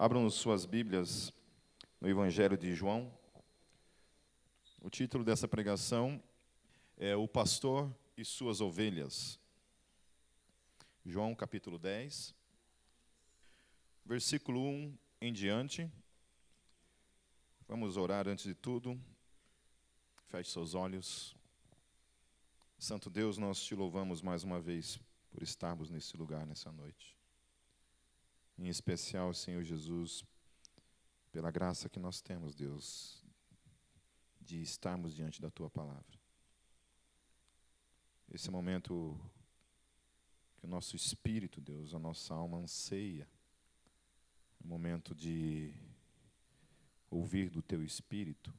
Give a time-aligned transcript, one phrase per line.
[0.00, 1.32] Abram suas Bíblias
[2.00, 3.12] no Evangelho de João.
[4.80, 6.22] O título dessa pregação
[6.96, 9.40] é O Pastor e Suas Ovelhas.
[11.04, 12.32] João capítulo 10,
[14.06, 15.90] versículo 1 em diante.
[17.66, 18.96] Vamos orar antes de tudo.
[20.28, 21.34] Feche seus olhos.
[22.78, 25.00] Santo Deus, nós te louvamos mais uma vez
[25.32, 27.17] por estarmos nesse lugar nessa noite
[28.58, 30.24] em especial, Senhor Jesus,
[31.30, 33.24] pela graça que nós temos, Deus,
[34.40, 36.18] de estarmos diante da tua palavra.
[38.30, 39.18] Esse momento
[40.56, 43.28] que o nosso espírito, Deus, a nossa alma anseia,
[44.60, 45.72] é um momento de
[47.08, 48.52] ouvir do teu espírito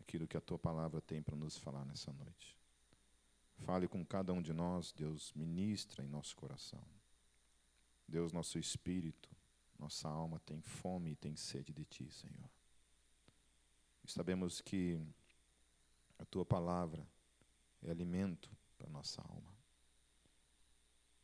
[0.00, 2.58] aquilo que a tua palavra tem para nos falar nessa noite.
[3.58, 6.82] Fale com cada um de nós, Deus, ministra em nosso coração.
[8.12, 9.34] Deus, nosso espírito,
[9.78, 12.50] nossa alma tem fome e tem sede de Ti, Senhor.
[14.04, 15.00] E sabemos que
[16.18, 17.08] a Tua palavra
[17.80, 19.50] é alimento para nossa alma.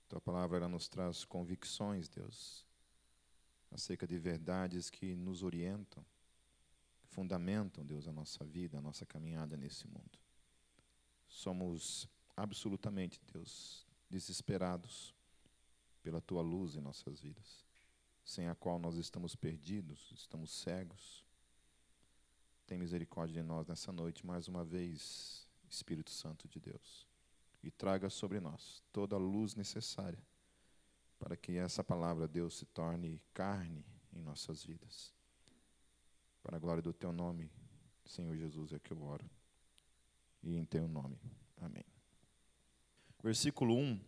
[0.08, 2.64] Tua palavra ela nos traz convicções, Deus,
[3.70, 6.02] acerca de verdades que nos orientam,
[7.02, 10.18] que fundamentam, Deus, a nossa vida, a nossa caminhada nesse mundo.
[11.28, 15.17] Somos absolutamente, Deus, desesperados
[16.02, 17.64] pela tua luz em nossas vidas,
[18.24, 21.24] sem a qual nós estamos perdidos, estamos cegos.
[22.66, 27.06] Tem misericórdia de nós nessa noite, mais uma vez, Espírito Santo de Deus,
[27.62, 30.22] e traga sobre nós toda a luz necessária
[31.18, 35.12] para que essa palavra, Deus, se torne carne em nossas vidas.
[36.42, 37.50] Para a glória do teu nome,
[38.04, 39.28] Senhor Jesus, é que eu oro.
[40.42, 41.20] E em teu nome.
[41.60, 41.84] Amém.
[43.22, 44.00] Versículo 1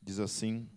[0.00, 0.68] diz assim: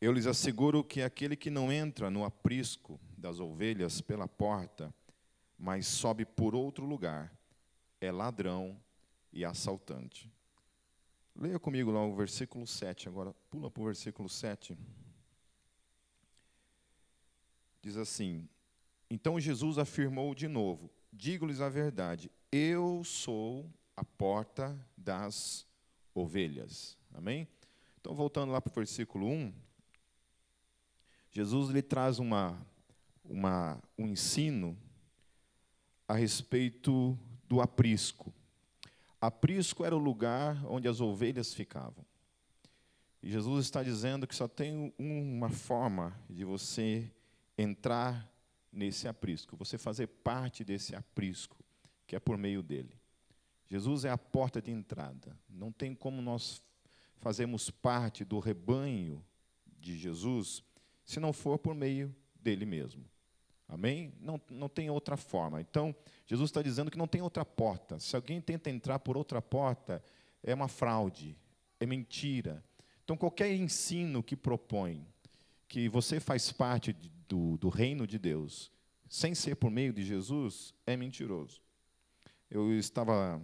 [0.00, 4.94] Eu lhes asseguro que aquele que não entra no aprisco das ovelhas pela porta,
[5.58, 7.32] mas sobe por outro lugar,
[8.00, 8.80] é ladrão
[9.32, 10.32] e assaltante.
[11.34, 14.76] Leia comigo lá o versículo 7, agora pula para o versículo 7.
[17.80, 18.48] Diz assim:
[19.08, 25.67] Então Jesus afirmou de novo: Digo-lhes a verdade, eu sou a porta das
[26.18, 26.96] ovelhas.
[27.14, 27.48] Amém?
[28.00, 29.52] Então, voltando lá para o versículo 1,
[31.30, 32.60] Jesus lhe traz uma,
[33.24, 34.76] uma, um ensino
[36.06, 37.18] a respeito
[37.48, 38.32] do aprisco.
[39.20, 42.04] Aprisco era o lugar onde as ovelhas ficavam.
[43.22, 47.10] E Jesus está dizendo que só tem uma forma de você
[47.56, 48.32] entrar
[48.72, 51.56] nesse aprisco, você fazer parte desse aprisco,
[52.06, 52.94] que é por meio dele.
[53.68, 55.36] Jesus é a porta de entrada.
[55.48, 56.62] Não tem como nós
[57.20, 59.24] fazermos parte do rebanho
[59.78, 60.62] de Jesus
[61.04, 63.04] se não for por meio dele mesmo.
[63.68, 64.14] Amém?
[64.20, 65.60] Não, não tem outra forma.
[65.60, 65.94] Então,
[66.26, 68.00] Jesus está dizendo que não tem outra porta.
[68.00, 70.02] Se alguém tenta entrar por outra porta,
[70.42, 71.36] é uma fraude,
[71.78, 72.64] é mentira.
[73.04, 75.06] Então, qualquer ensino que propõe
[75.68, 76.94] que você faz parte
[77.28, 78.72] do, do reino de Deus,
[79.06, 81.60] sem ser por meio de Jesus, é mentiroso.
[82.50, 83.40] Eu estava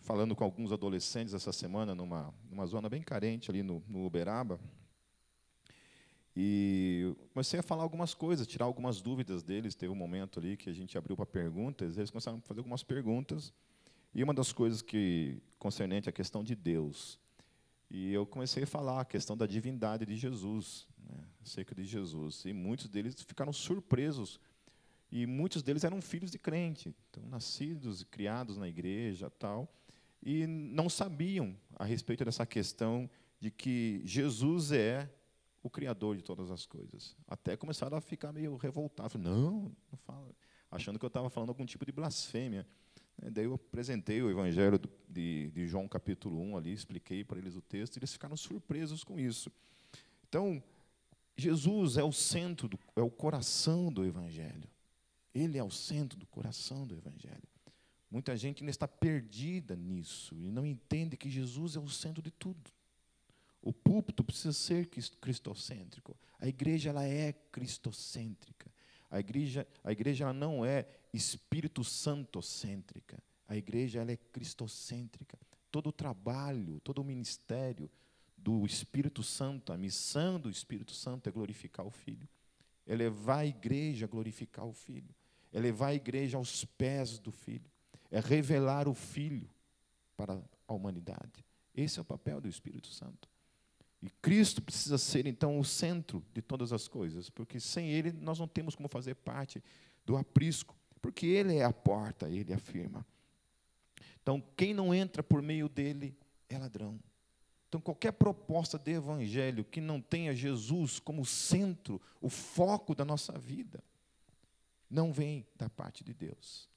[0.00, 4.58] falando com alguns adolescentes essa semana numa, numa zona bem carente ali no, no Uberaba.
[6.34, 9.74] E comecei a falar algumas coisas, tirar algumas dúvidas deles.
[9.74, 12.82] Teve um momento ali que a gente abriu para perguntas, eles começaram a fazer algumas
[12.82, 13.52] perguntas.
[14.14, 17.18] E uma das coisas que concernente à questão de Deus.
[17.90, 22.44] E eu comecei a falar a questão da divindade de Jesus, né, acerca de Jesus.
[22.44, 24.40] E muitos deles ficaram surpresos.
[25.12, 29.68] E muitos deles eram filhos de crente, então nascidos e criados na igreja, tal
[30.22, 33.08] e não sabiam a respeito dessa questão
[33.38, 35.10] de que Jesus é
[35.62, 37.16] o Criador de todas as coisas.
[37.26, 39.20] Até começaram a ficar meio revoltados.
[39.20, 40.30] Não, não fala.
[40.70, 42.66] Achando que eu estava falando algum tipo de blasfêmia.
[43.20, 47.56] Né, daí eu apresentei o Evangelho de, de João, capítulo 1, ali, expliquei para eles
[47.56, 49.50] o texto, e eles ficaram surpresos com isso.
[50.28, 50.62] Então,
[51.36, 54.68] Jesus é o centro, do, é o coração do Evangelho.
[55.34, 57.48] Ele é o centro do coração do Evangelho.
[58.10, 62.30] Muita gente ainda está perdida nisso e não entende que Jesus é o centro de
[62.30, 62.70] tudo.
[63.62, 64.88] O púlpito precisa ser
[65.20, 66.16] cristocêntrico.
[66.40, 68.68] A igreja ela é cristocêntrica.
[69.08, 73.22] A igreja, a igreja ela não é Espírito Santo-cêntrica.
[73.46, 75.38] A igreja ela é cristocêntrica.
[75.70, 77.88] Todo o trabalho, todo o ministério
[78.36, 82.28] do Espírito Santo, a missão do Espírito Santo é glorificar o Filho.
[82.86, 85.14] É levar a igreja a glorificar o Filho.
[85.52, 87.70] É levar a igreja aos pés do Filho
[88.10, 89.48] é revelar o Filho
[90.16, 91.44] para a humanidade.
[91.74, 93.28] Esse é o papel do Espírito Santo.
[94.02, 98.38] E Cristo precisa ser, então, o centro de todas as coisas, porque sem Ele nós
[98.38, 99.62] não temos como fazer parte
[100.06, 103.06] do aprisco, porque Ele é a porta, Ele afirma.
[104.22, 106.16] Então, quem não entra por meio dele
[106.48, 106.98] é ladrão.
[107.68, 113.38] Então, qualquer proposta de evangelho que não tenha Jesus como centro, o foco da nossa
[113.38, 113.82] vida,
[114.90, 116.68] não vem da parte de Deus.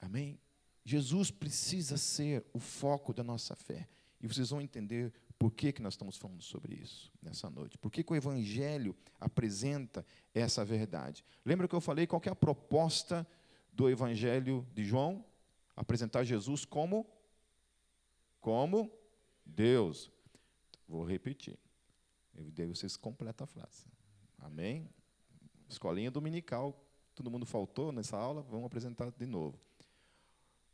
[0.00, 0.38] Amém?
[0.86, 3.88] Jesus precisa ser o foco da nossa fé.
[4.20, 7.76] E vocês vão entender por que, que nós estamos falando sobre isso nessa noite?
[7.76, 11.24] Por que, que o Evangelho apresenta essa verdade?
[11.44, 13.26] Lembra que eu falei qual é a proposta
[13.72, 15.24] do Evangelho de João?
[15.74, 17.04] Apresentar Jesus como?
[18.40, 18.88] Como
[19.44, 20.08] Deus.
[20.86, 21.58] Vou repetir.
[22.32, 23.86] Daí vocês completam a frase.
[24.38, 24.88] Amém?
[25.68, 26.80] Escolinha dominical.
[27.12, 28.42] Todo mundo faltou nessa aula?
[28.42, 29.58] Vamos apresentar de novo.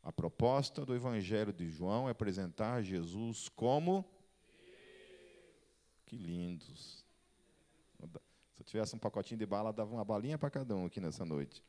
[0.02, 4.04] A proposta do Evangelho de João é apresentar Jesus como
[6.04, 7.04] que lindos.
[8.52, 11.24] Se eu tivesse um pacotinho de bala, dava uma balinha para cada um aqui nessa
[11.24, 11.62] noite.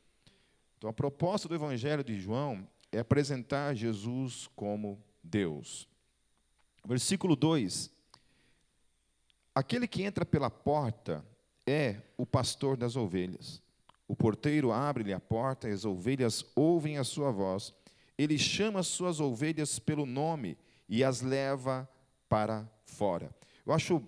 [0.77, 5.88] Então, a proposta do Evangelho de João é apresentar Jesus como Deus.
[6.86, 7.91] Versículo 2:
[9.56, 11.25] Aquele que entra pela porta
[11.65, 13.62] é o pastor das ovelhas.
[14.07, 17.74] O porteiro abre-lhe a porta, e as ovelhas ouvem a sua voz.
[18.18, 20.57] Ele chama as suas ovelhas pelo nome
[20.88, 21.89] e as leva
[22.30, 23.33] para fora.
[23.65, 24.01] Eu acho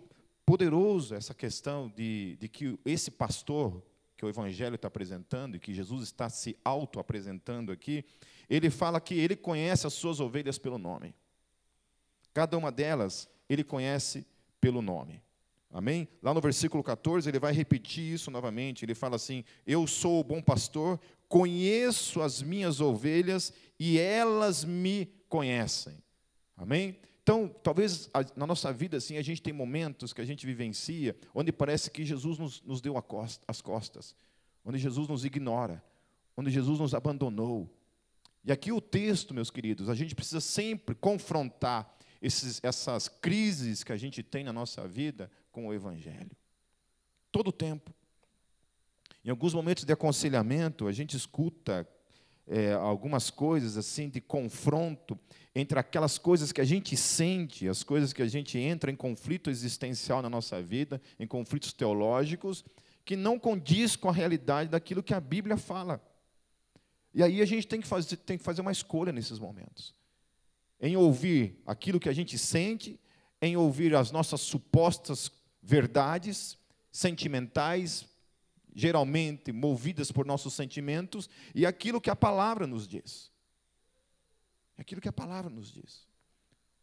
[0.45, 3.81] poderoso essa questão de, de que esse pastor
[4.17, 8.05] que o Evangelho está apresentando e que Jesus está se auto-apresentando aqui,
[8.49, 11.13] ele fala que ele conhece as suas ovelhas pelo nome.
[12.33, 14.25] Cada uma delas ele conhece
[14.61, 15.21] pelo nome.
[15.71, 16.07] Amém?
[16.23, 18.85] Lá no versículo 14, ele vai repetir isso novamente.
[18.85, 20.97] Ele fala assim: Eu sou o bom pastor,
[21.27, 25.97] conheço as minhas ovelhas e elas me conhecem.
[26.55, 26.97] Amém?
[27.21, 31.51] Então, talvez na nossa vida, assim, a gente tem momentos que a gente vivencia, onde
[31.51, 34.15] parece que Jesus nos, nos deu costa, as costas,
[34.63, 35.83] onde Jesus nos ignora,
[36.37, 37.67] onde Jesus nos abandonou.
[38.43, 43.91] E aqui o texto, meus queridos, a gente precisa sempre confrontar esses, essas crises que
[43.91, 46.31] a gente tem na nossa vida com o Evangelho.
[47.31, 47.91] Todo o tempo.
[49.23, 51.87] Em alguns momentos de aconselhamento, a gente escuta
[52.47, 55.19] é, algumas coisas assim de confronto
[55.55, 59.49] entre aquelas coisas que a gente sente, as coisas que a gente entra em conflito
[59.49, 62.65] existencial na nossa vida, em conflitos teológicos,
[63.05, 66.01] que não condiz com a realidade daquilo que a Bíblia fala.
[67.13, 69.95] E aí a gente tem que fazer, tem que fazer uma escolha nesses momentos.
[70.81, 72.99] Em ouvir aquilo que a gente sente,
[73.41, 75.31] em ouvir as nossas supostas
[75.63, 76.57] verdades
[76.91, 78.05] sentimentais,
[78.75, 83.31] geralmente movidas por nossos sentimentos, e aquilo que a palavra nos diz.
[84.77, 86.05] Aquilo que a palavra nos diz.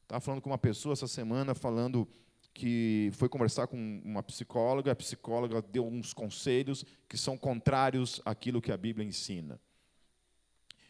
[0.02, 2.08] Estava falando com uma pessoa essa semana, falando
[2.54, 8.60] que foi conversar com uma psicóloga, a psicóloga deu uns conselhos que são contrários àquilo
[8.60, 9.60] que a Bíblia ensina.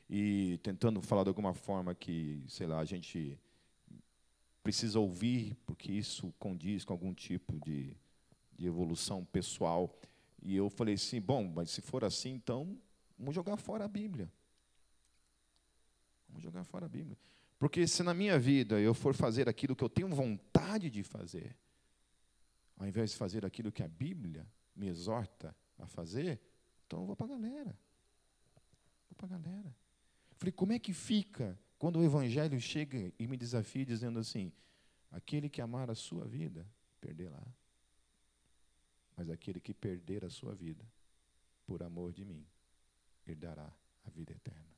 [0.08, 3.38] E tentando falar de alguma forma que, sei lá, a gente
[4.62, 7.96] precisa ouvir, porque isso condiz com algum tipo de,
[8.56, 9.96] de evolução pessoal.
[10.42, 12.78] E eu falei assim: bom, mas se for assim, então
[13.16, 14.30] vamos jogar fora a Bíblia.
[16.28, 17.16] Vamos jogar fora a Bíblia.
[17.58, 21.56] Porque se na minha vida eu for fazer aquilo que eu tenho vontade de fazer,
[22.76, 26.40] ao invés de fazer aquilo que a Bíblia me exorta a fazer,
[26.86, 27.78] então eu vou para a galera.
[29.08, 29.76] Vou para a galera.
[30.36, 34.52] Falei, como é que fica quando o Evangelho chega e me desafia dizendo assim:
[35.10, 36.66] aquele que amar a sua vida,
[39.22, 40.84] mas aquele que perder a sua vida
[41.64, 42.44] por amor de mim,
[43.24, 43.72] herdará
[44.04, 44.76] a vida eterna.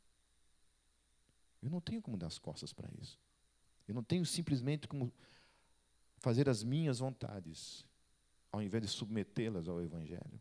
[1.62, 3.18] Eu não tenho como dar as costas para isso.
[3.88, 5.10] Eu não tenho simplesmente como
[6.18, 7.86] fazer as minhas vontades,
[8.52, 10.38] ao invés de submetê-las ao Evangelho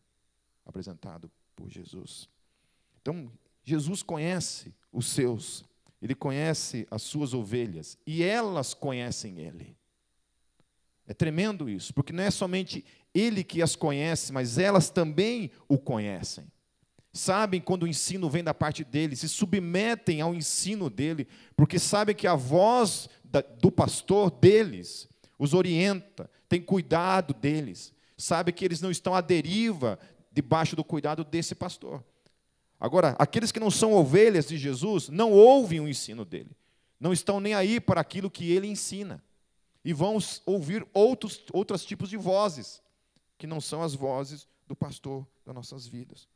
[0.66, 2.30] apresentado por Jesus.
[3.02, 3.32] Então,
[3.64, 5.64] Jesus conhece os seus,
[6.02, 9.78] ele conhece as suas ovelhas, e elas conhecem ele.
[11.06, 15.78] É tremendo isso, porque não é somente ele que as conhece, mas elas também o
[15.78, 16.46] conhecem.
[17.12, 22.16] Sabem quando o ensino vem da parte dele, se submetem ao ensino dele, porque sabem
[22.16, 23.10] que a voz
[23.60, 25.08] do pastor deles
[25.38, 30.00] os orienta, tem cuidado deles, sabe que eles não estão à deriva
[30.32, 32.04] debaixo do cuidado desse pastor.
[32.80, 36.52] Agora, aqueles que não são ovelhas de Jesus não ouvem o ensino dele,
[37.00, 39.22] não estão nem aí para aquilo que ele ensina
[39.84, 42.82] e vão ouvir outros, outros tipos de vozes,
[43.38, 46.28] que não são as vozes do pastor das nossas vidas.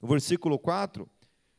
[0.00, 1.08] No versículo 4,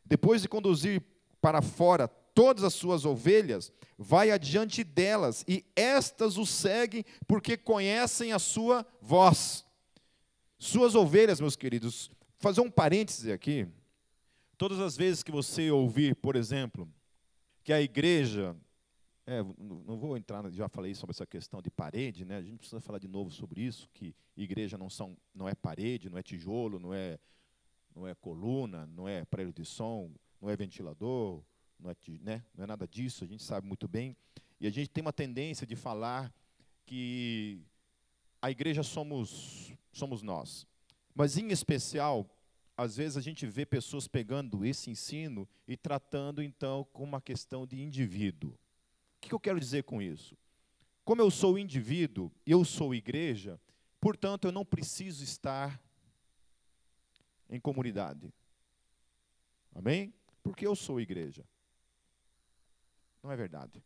[0.06, 1.02] depois de conduzir
[1.42, 8.34] para fora todas as suas ovelhas, vai adiante delas, e estas o seguem porque conhecem
[8.34, 9.66] a sua voz.
[10.60, 13.68] Suas ovelhas, meus queridos, fazer um parêntese aqui.
[14.58, 16.90] Todas as vezes que você ouvir, por exemplo,
[17.64, 18.56] que a igreja
[19.28, 22.38] é, não vou entrar, já falei sobre essa questão de parede, né?
[22.38, 26.10] A gente precisa falar de novo sobre isso, que igreja não são, não é parede,
[26.10, 27.18] não é tijolo, não é,
[27.96, 31.42] não é coluna, não é aparelho de som, não é ventilador,
[31.80, 32.44] não é, né?
[32.54, 33.24] não é nada disso.
[33.24, 34.16] A gente sabe muito bem.
[34.60, 36.32] E a gente tem uma tendência de falar
[36.86, 37.60] que
[38.40, 40.68] a igreja somos somos nós.
[41.16, 42.30] Mas em especial,
[42.78, 47.66] às vezes a gente vê pessoas pegando esse ensino e tratando então com uma questão
[47.66, 48.56] de indivíduo
[49.30, 50.38] que eu quero dizer com isso?
[51.04, 53.60] Como eu sou indivíduo, eu sou igreja,
[54.00, 55.80] portanto eu não preciso estar
[57.50, 58.34] em comunidade.
[59.74, 60.14] Amém?
[60.42, 61.46] Porque eu sou igreja.
[63.22, 63.84] Não é verdade.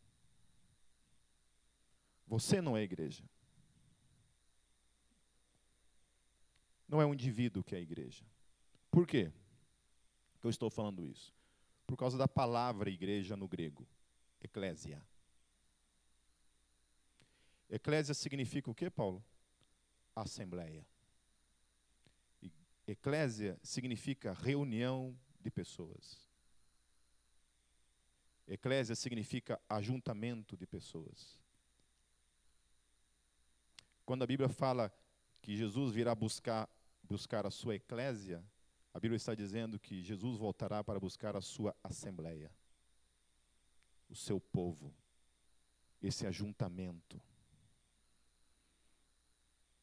[2.26, 3.24] Você não é igreja.
[6.88, 8.24] Não é um indivíduo que é igreja.
[8.90, 9.32] Por quê
[10.40, 11.34] que eu estou falando isso?
[11.86, 13.86] Por causa da palavra igreja no grego,
[14.40, 15.04] eclésia.
[17.70, 19.24] Eclésia significa o que, Paulo?
[20.14, 20.84] Assembleia.
[22.84, 26.28] Eclésia significa reunião de pessoas.
[28.48, 31.38] Eclésia significa ajuntamento de pessoas.
[34.04, 34.92] Quando a Bíblia fala
[35.40, 36.68] que Jesus virá buscar,
[37.04, 38.44] buscar a sua eclésia,
[38.92, 42.50] a Bíblia está dizendo que Jesus voltará para buscar a sua assembleia,
[44.08, 44.92] o seu povo,
[46.02, 47.29] esse ajuntamento.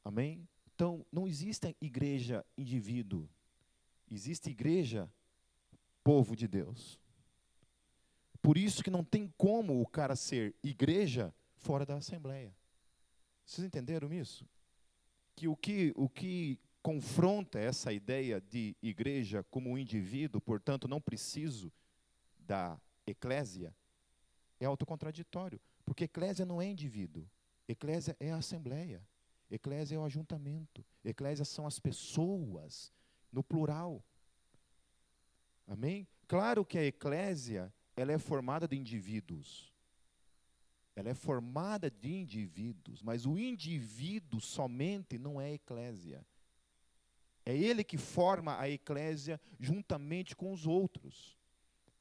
[0.07, 0.47] Amém?
[0.73, 3.29] Então, não existe igreja indivíduo.
[4.09, 5.11] Existe igreja
[6.01, 6.97] povo de Deus.
[8.41, 12.55] Por isso que não tem como o cara ser igreja fora da assembleia.
[13.45, 14.47] Vocês entenderam isso?
[15.35, 21.01] Que o que o que confronta essa ideia de igreja como um indivíduo, portanto não
[21.01, 21.69] preciso
[22.39, 23.75] da eclésia,
[24.57, 27.29] é autocontraditório, porque eclésia não é indivíduo,
[27.67, 29.05] eclésia é a assembleia.
[29.49, 30.85] Eclésia é o ajuntamento.
[31.03, 32.91] Eclésia são as pessoas,
[33.31, 34.03] no plural.
[35.65, 36.07] Amém?
[36.27, 39.71] Claro que a eclésia, ela é formada de indivíduos.
[40.95, 46.25] Ela é formada de indivíduos, mas o indivíduo somente não é eclésia.
[47.45, 51.37] É ele que forma a eclésia juntamente com os outros.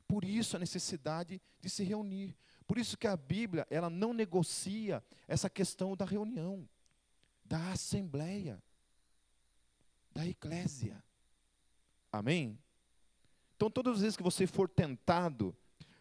[0.09, 2.37] Por isso a necessidade de se reunir.
[2.67, 6.69] Por isso que a Bíblia, ela não negocia essa questão da reunião
[7.49, 8.62] da assembleia,
[10.12, 11.03] da eclésia.
[12.12, 12.59] Amém?
[13.55, 15.57] Então, todas as vezes que você for tentado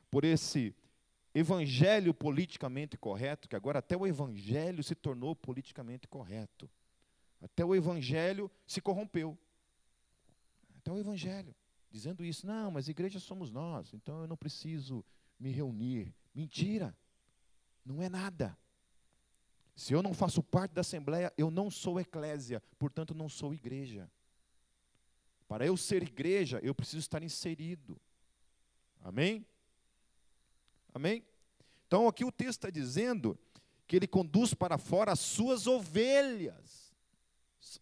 [0.10, 0.76] por esse
[1.34, 6.70] evangelho politicamente correto, que agora até o evangelho se tornou politicamente correto,
[7.42, 9.38] até o evangelho se corrompeu.
[10.78, 11.56] Até o evangelho,
[11.92, 15.04] dizendo isso, não, mas igreja somos nós, então eu não preciso
[15.40, 16.14] me reunir.
[16.34, 16.96] Mentira,
[17.84, 18.58] não é nada.
[19.76, 24.10] Se eu não faço parte da assembleia, eu não sou eclésia, portanto não sou igreja.
[25.48, 28.00] Para eu ser igreja, eu preciso estar inserido.
[29.04, 29.46] Amém?
[30.94, 31.24] Amém?
[31.86, 33.38] Então aqui o texto está dizendo
[33.86, 36.96] que ele conduz para fora as suas ovelhas.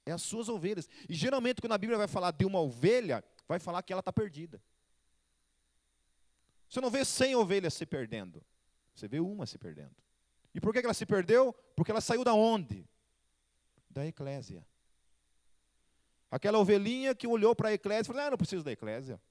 [0.05, 0.89] É as suas ovelhas.
[1.07, 4.11] E geralmente quando a Bíblia vai falar de uma ovelha, vai falar que ela está
[4.11, 4.61] perdida.
[6.67, 8.43] Você não vê cem ovelhas se perdendo.
[8.95, 10.02] Você vê uma se perdendo.
[10.53, 11.53] E por que ela se perdeu?
[11.75, 12.87] Porque ela saiu da onde?
[13.89, 14.65] Da eclésia.
[16.29, 19.21] Aquela ovelhinha que olhou para a eclésia e falou: Ah, não preciso da eclésia.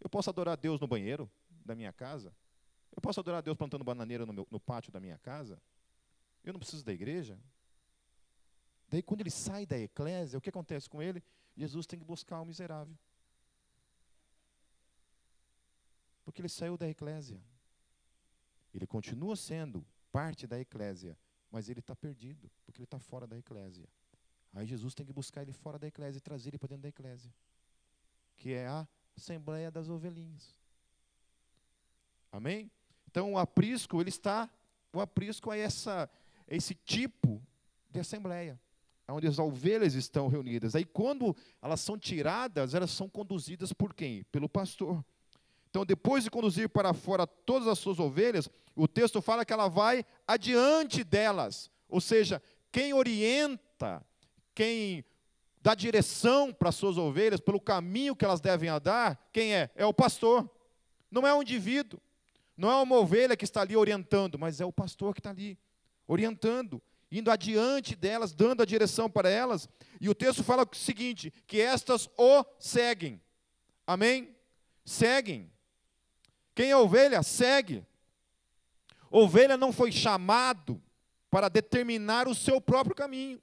[0.00, 1.30] Eu posso adorar Deus no banheiro
[1.64, 2.34] da minha casa.
[2.92, 5.60] Eu posso adorar Deus plantando bananeira no, meu, no pátio da minha casa.
[6.42, 7.38] Eu não preciso da igreja.
[8.88, 11.22] Daí, quando ele sai da eclésia, o que acontece com ele?
[11.56, 12.96] Jesus tem que buscar o miserável.
[16.24, 17.40] Porque ele saiu da eclésia.
[18.74, 21.16] Ele continua sendo parte da eclésia,
[21.50, 23.88] mas ele está perdido, porque ele está fora da eclésia.
[24.52, 26.88] Aí Jesus tem que buscar ele fora da eclésia e trazer ele para dentro da
[26.88, 27.32] eclésia,
[28.36, 28.86] que é a
[29.16, 30.56] Assembleia das Ovelhinhas.
[32.32, 32.70] Amém?
[33.06, 34.48] Então o aprisco, ele está,
[34.92, 36.08] o aprisco é essa,
[36.46, 37.42] é esse tipo
[37.90, 38.60] de assembleia,
[39.08, 40.76] onde as ovelhas estão reunidas.
[40.76, 44.22] Aí quando elas são tiradas, elas são conduzidas por quem?
[44.24, 45.04] Pelo pastor.
[45.70, 49.68] Então, depois de conduzir para fora todas as suas ovelhas, o texto fala que ela
[49.68, 51.70] vai adiante delas.
[51.88, 54.04] Ou seja, quem orienta,
[54.52, 55.04] quem
[55.62, 59.70] dá direção para as suas ovelhas, pelo caminho que elas devem andar, quem é?
[59.76, 60.50] É o pastor.
[61.08, 62.00] Não é um indivíduo.
[62.56, 65.58] Não é uma ovelha que está ali orientando, mas é o pastor que está ali
[66.06, 69.68] orientando, indo adiante delas, dando a direção para elas.
[70.00, 73.20] E o texto fala o seguinte: que estas o seguem.
[73.86, 74.36] Amém?
[74.84, 75.50] Seguem.
[76.60, 77.82] Quem é ovelha, segue.
[79.10, 80.78] Ovelha não foi chamado
[81.30, 83.40] para determinar o seu próprio caminho.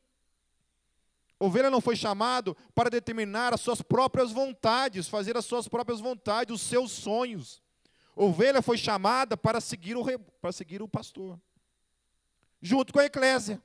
[1.40, 6.54] Ovelha não foi chamado para determinar as suas próprias vontades, fazer as suas próprias vontades,
[6.54, 7.60] os seus sonhos.
[8.16, 10.04] Ovelha foi chamada para seguir o,
[10.40, 11.42] para seguir o pastor,
[12.62, 13.60] junto com a eclésia.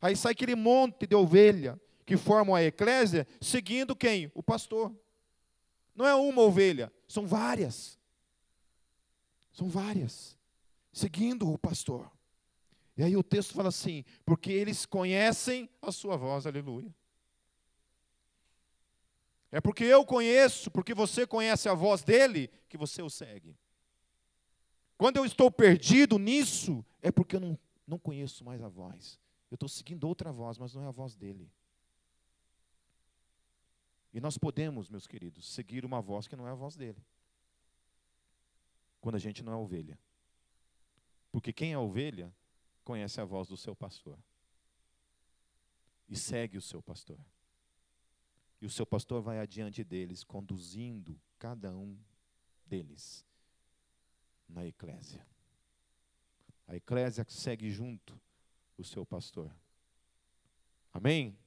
[0.00, 4.30] Aí sai aquele monte de ovelha que formam a eclésia, seguindo quem?
[4.32, 4.94] O pastor.
[5.92, 7.98] Não é uma ovelha, são várias.
[9.54, 10.36] São várias,
[10.92, 12.10] seguindo o pastor.
[12.96, 16.92] E aí o texto fala assim: porque eles conhecem a sua voz, aleluia.
[19.52, 23.56] É porque eu conheço, porque você conhece a voz dele, que você o segue.
[24.98, 29.20] Quando eu estou perdido nisso, é porque eu não, não conheço mais a voz.
[29.52, 31.48] Eu estou seguindo outra voz, mas não é a voz dele.
[34.12, 37.00] E nós podemos, meus queridos, seguir uma voz que não é a voz dele.
[39.04, 39.98] Quando a gente não é ovelha.
[41.30, 42.34] Porque quem é ovelha
[42.82, 44.18] conhece a voz do seu pastor
[46.08, 47.20] e segue o seu pastor.
[48.62, 51.98] E o seu pastor vai adiante deles, conduzindo cada um
[52.64, 53.26] deles
[54.48, 55.26] na eclésia.
[56.66, 58.18] A eclésia segue junto
[58.78, 59.54] o seu pastor.
[60.94, 61.38] Amém?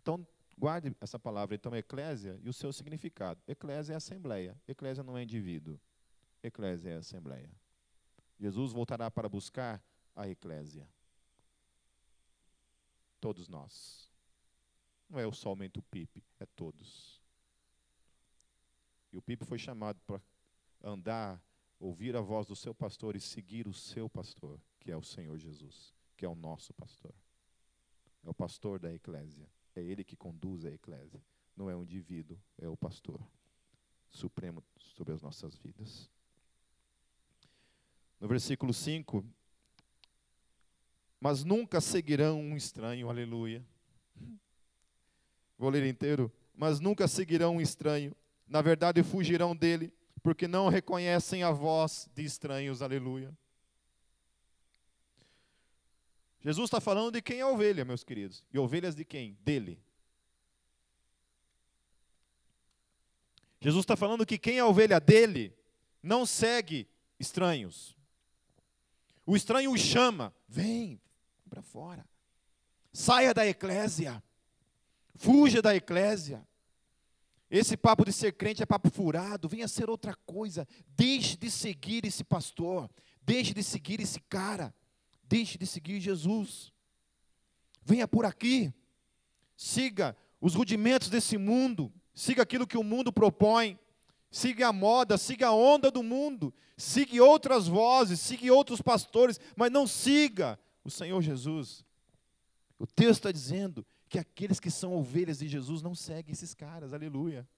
[0.00, 0.26] Então,
[0.56, 3.38] guarde essa palavra, então, eclésia e o seu significado.
[3.46, 4.58] Eclésia é assembleia.
[4.66, 5.78] Eclésia não é indivíduo.
[6.42, 7.50] Eclésia é assembleia.
[8.38, 9.82] Jesus voltará para buscar
[10.14, 10.88] a eclésia.
[13.20, 14.08] Todos nós.
[15.08, 17.20] Não é somente o Pipe, é todos.
[19.12, 20.20] E o Pipe foi chamado para
[20.82, 21.42] andar,
[21.80, 25.36] ouvir a voz do seu pastor e seguir o seu pastor, que é o Senhor
[25.38, 27.14] Jesus, que é o nosso pastor.
[28.22, 29.48] É o pastor da eclésia.
[29.74, 31.22] É ele que conduz a eclésia.
[31.56, 33.20] Não é um indivíduo, é o pastor
[34.10, 36.10] supremo sobre as nossas vidas.
[38.20, 39.24] No versículo 5,
[41.20, 43.64] mas nunca seguirão um estranho, aleluia.
[45.58, 46.32] Vou ler inteiro.
[46.54, 48.14] Mas nunca seguirão um estranho.
[48.46, 53.36] Na verdade, fugirão dele, porque não reconhecem a voz de estranhos, aleluia.
[56.40, 58.44] Jesus está falando de quem é ovelha, meus queridos.
[58.52, 59.36] E ovelhas de quem?
[59.42, 59.78] Dele.
[63.60, 65.52] Jesus está falando que quem é ovelha dele
[66.00, 67.97] não segue estranhos.
[69.28, 70.98] O estranho o chama, vem,
[71.50, 72.02] para fora.
[72.90, 74.24] Saia da eclésia.
[75.16, 76.48] Fuja da eclésia.
[77.50, 79.46] Esse papo de ser crente é papo furado.
[79.46, 80.66] Venha ser outra coisa.
[80.96, 82.90] Deixe de seguir esse pastor.
[83.20, 84.74] Deixe de seguir esse cara.
[85.24, 86.72] Deixe de seguir Jesus.
[87.84, 88.72] Venha por aqui.
[89.54, 91.92] Siga os rudimentos desse mundo.
[92.14, 93.78] Siga aquilo que o mundo propõe.
[94.30, 96.52] Siga a moda, siga a onda do mundo.
[96.76, 101.84] Siga outras vozes, siga outros pastores, mas não siga o Senhor Jesus.
[102.78, 106.92] O texto está dizendo que aqueles que são ovelhas de Jesus não seguem esses caras,
[106.92, 107.48] aleluia.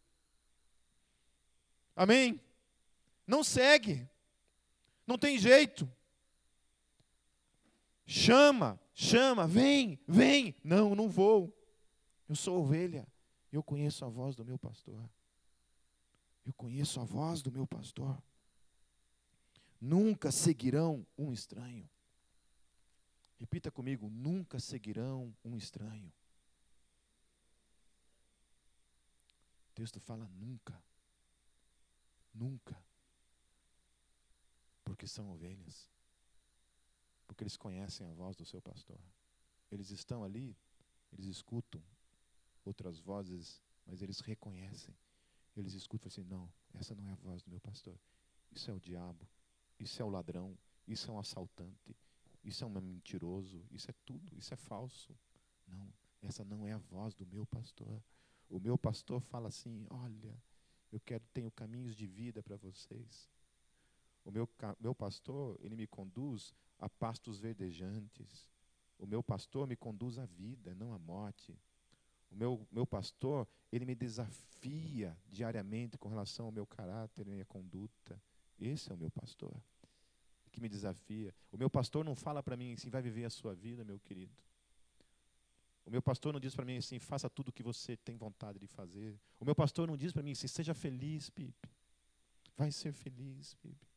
[1.94, 2.40] Amém?
[3.26, 4.08] Não segue,
[5.06, 5.90] não tem jeito.
[8.06, 10.54] Chama, chama, vem, vem.
[10.64, 11.54] Não, não vou.
[12.28, 13.06] Eu sou ovelha,
[13.52, 15.00] eu conheço a voz do meu pastor.
[16.44, 18.20] Eu conheço a voz do meu pastor.
[19.80, 21.88] Nunca seguirão um estranho.
[23.38, 26.12] Repita comigo: nunca seguirão um estranho.
[29.70, 30.82] O texto fala nunca.
[32.34, 32.78] Nunca.
[34.84, 35.88] Porque são ovelhas.
[37.26, 39.00] Porque eles conhecem a voz do seu pastor.
[39.70, 40.56] Eles estão ali,
[41.12, 41.82] eles escutam
[42.64, 44.94] outras vozes, mas eles reconhecem.
[45.56, 47.98] Eles escutam e falam assim: não, essa não é a voz do meu pastor.
[48.50, 49.26] Isso é o diabo.
[49.78, 50.56] Isso é o ladrão.
[50.86, 51.96] Isso é um assaltante
[52.42, 55.16] isso é um mentiroso, isso é tudo, isso é falso.
[55.66, 58.02] Não, essa não é a voz do meu pastor.
[58.48, 60.34] O meu pastor fala assim: olha,
[60.90, 63.30] eu quero tenho caminhos de vida para vocês.
[64.24, 68.48] O meu, meu pastor, ele me conduz a pastos verdejantes.
[68.98, 71.58] O meu pastor me conduz à vida, não à morte.
[72.30, 77.44] O meu, meu pastor, ele me desafia diariamente com relação ao meu caráter e minha
[77.44, 78.20] conduta.
[78.58, 79.54] Esse é o meu pastor
[80.50, 81.34] que me desafia.
[81.50, 84.32] O meu pastor não fala para mim assim, vai viver a sua vida, meu querido.
[85.86, 88.58] O meu pastor não diz para mim assim, faça tudo o que você tem vontade
[88.58, 89.18] de fazer.
[89.38, 91.68] O meu pastor não diz para mim assim, seja feliz, Pipe.
[92.56, 93.88] Vai ser feliz, Pipe.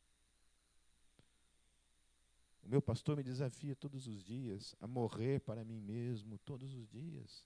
[2.62, 6.88] O meu pastor me desafia todos os dias a morrer para mim mesmo todos os
[6.88, 7.44] dias.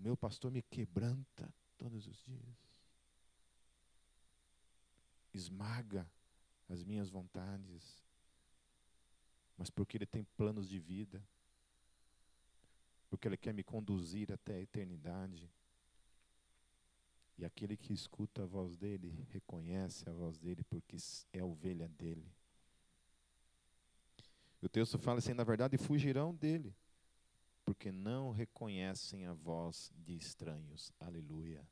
[0.00, 2.56] O meu pastor me quebranta todos os dias.
[5.34, 6.10] Esmaga
[6.70, 8.02] as minhas vontades.
[9.58, 11.22] Mas porque ele tem planos de vida.
[13.10, 15.50] Porque ele quer me conduzir até a eternidade.
[17.36, 20.96] E aquele que escuta a voz dele, reconhece a voz dele, porque
[21.30, 22.26] é ovelha dele.
[24.62, 26.74] O texto fala assim: na verdade, fugirão dele,
[27.70, 30.92] porque não reconhecem a voz de estranhos.
[30.98, 31.64] Aleluia.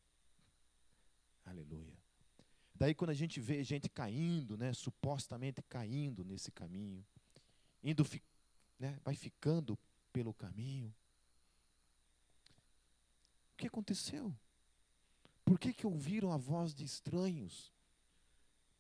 [1.45, 1.99] Aleluia.
[2.73, 7.05] Daí, quando a gente vê gente caindo, né, supostamente caindo nesse caminho,
[7.83, 8.07] indo,
[8.79, 9.77] né, vai ficando
[10.13, 10.95] pelo caminho.
[13.55, 14.33] O que aconteceu?
[15.45, 17.73] Por que, que ouviram a voz de estranhos?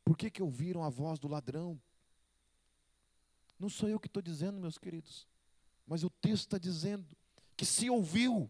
[0.04, 1.82] Por que, que ouviram a voz do ladrão?
[3.58, 5.26] Não sou eu que estou dizendo, meus queridos,
[5.88, 7.16] mas o texto está dizendo
[7.56, 8.48] que se ouviu,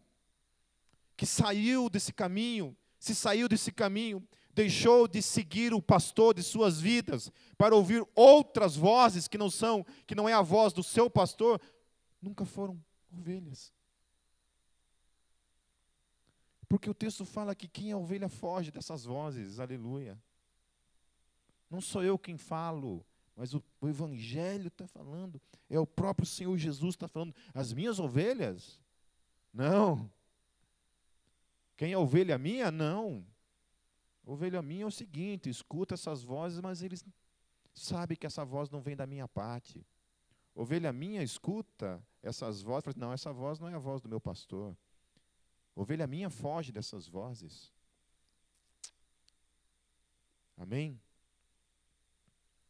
[1.17, 6.81] que saiu desse caminho, se saiu desse caminho, deixou de seguir o pastor de suas
[6.81, 11.09] vidas para ouvir outras vozes que não são, que não é a voz do seu
[11.09, 11.61] pastor,
[12.21, 13.73] nunca foram ovelhas.
[16.69, 20.21] Porque o texto fala que quem é ovelha foge dessas vozes, aleluia.
[21.71, 23.07] Não sou eu quem falo,
[23.39, 28.01] mas o, o Evangelho está falando, é o próprio Senhor Jesus está falando, as minhas
[28.01, 28.81] ovelhas?
[29.55, 30.11] Não.
[31.77, 32.73] Quem é ovelha minha?
[32.73, 33.25] Não.
[34.27, 37.05] Ovelha minha é o seguinte: escuta essas vozes, mas eles
[37.73, 39.87] sabem que essa voz não vem da minha parte.
[40.53, 44.21] Ovelha minha escuta essas vozes, fala, não, essa voz não é a voz do meu
[44.21, 44.77] pastor.
[45.77, 47.73] Ovelha minha foge dessas vozes.
[50.57, 51.01] Amém?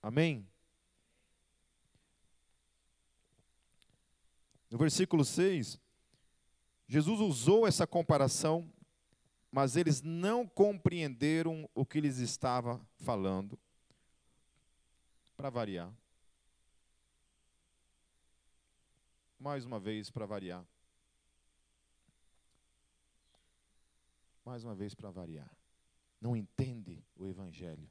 [0.03, 0.47] Amém?
[4.71, 5.81] No versículo 6,
[6.87, 8.71] Jesus usou essa comparação,
[9.51, 13.59] mas eles não compreenderam o que lhes estava falando.
[15.37, 15.93] Para variar.
[19.39, 20.67] Mais uma vez, para variar.
[24.49, 25.55] mais uma vez para variar,
[26.19, 27.87] não entende o Evangelho,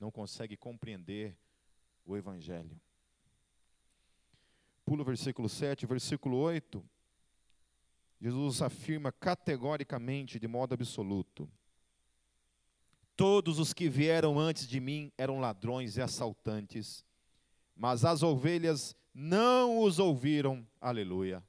[0.00, 1.36] não consegue compreender
[2.06, 2.80] o Evangelho.
[4.84, 6.84] Pula o versículo 7, versículo 8.
[8.20, 11.48] Jesus afirma categoricamente, de modo absoluto:
[13.16, 17.04] Todos os que vieram antes de mim eram ladrões e assaltantes,
[17.74, 20.66] mas as ovelhas não os ouviram.
[20.80, 21.42] Aleluia.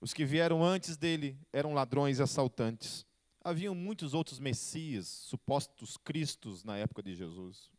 [0.00, 3.06] Os que vieram antes dele eram ladrões e assaltantes.
[3.42, 7.70] Haviam muitos outros messias, supostos cristos na época de Jesus.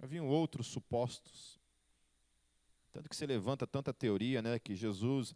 [0.00, 1.58] Haviam outros supostos.
[2.92, 5.34] Tanto que se levanta tanta teoria, né, que Jesus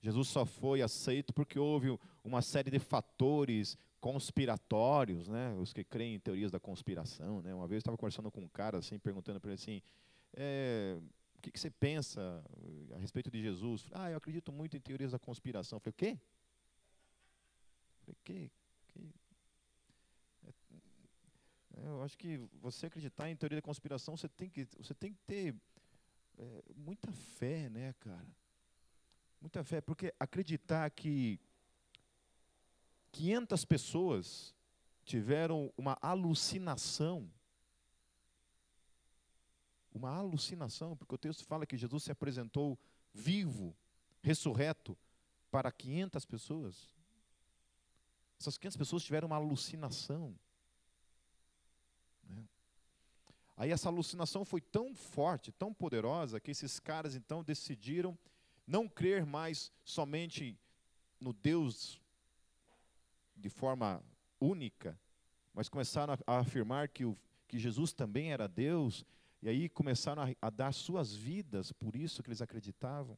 [0.00, 5.54] Jesus só foi aceito porque houve uma série de fatores conspiratórios, né?
[5.54, 7.54] Os que creem em teorias da conspiração, né?
[7.54, 9.80] Uma vez eu estava conversando com um cara assim, perguntando para ele assim,
[10.34, 10.98] é,
[11.44, 12.42] que, que você pensa
[12.94, 13.86] a respeito de Jesus?
[13.92, 15.76] Ah, eu acredito muito em teorias da conspiração.
[15.76, 16.18] Eu falei, o quê?
[18.06, 18.50] Eu falei, que?
[20.46, 20.52] É,
[21.82, 25.20] eu acho que você acreditar em teoria da conspiração, você tem que, você tem que
[25.26, 25.54] ter
[26.38, 28.26] é, muita fé, né, cara?
[29.40, 31.38] Muita fé, porque acreditar que
[33.12, 34.54] 500 pessoas
[35.04, 37.30] tiveram uma alucinação
[39.94, 42.76] uma alucinação, porque o texto fala que Jesus se apresentou
[43.12, 43.74] vivo,
[44.22, 44.98] ressurreto,
[45.50, 46.92] para 500 pessoas.
[48.40, 50.36] Essas 500 pessoas tiveram uma alucinação.
[52.28, 52.44] Né?
[53.56, 58.18] Aí essa alucinação foi tão forte, tão poderosa, que esses caras então decidiram
[58.66, 60.58] não crer mais somente
[61.20, 62.00] no Deus
[63.36, 64.02] de forma
[64.40, 64.98] única,
[65.52, 69.04] mas começaram a, afirmar que, o, que Jesus também era Deus
[69.40, 73.16] e aí começaram a, a, dar suas vidas por isso que eles acreditavam.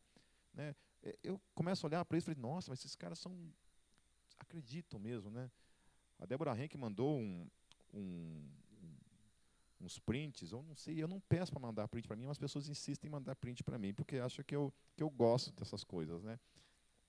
[0.52, 0.74] Né?
[1.22, 3.32] Eu começo a olhar para eles e falei, nossa, mas esses caras são.
[4.38, 5.30] acreditam mesmo.
[5.30, 5.50] Né?
[6.18, 7.48] A Débora Henk mandou um,
[7.94, 8.44] um,
[9.86, 12.38] uns prints, eu não sei, eu não peço para mandar print para mim, mas as
[12.38, 15.84] pessoas insistem em mandar print para mim, porque acham que eu, que eu gosto dessas
[15.84, 16.22] coisas.
[16.22, 16.38] Né?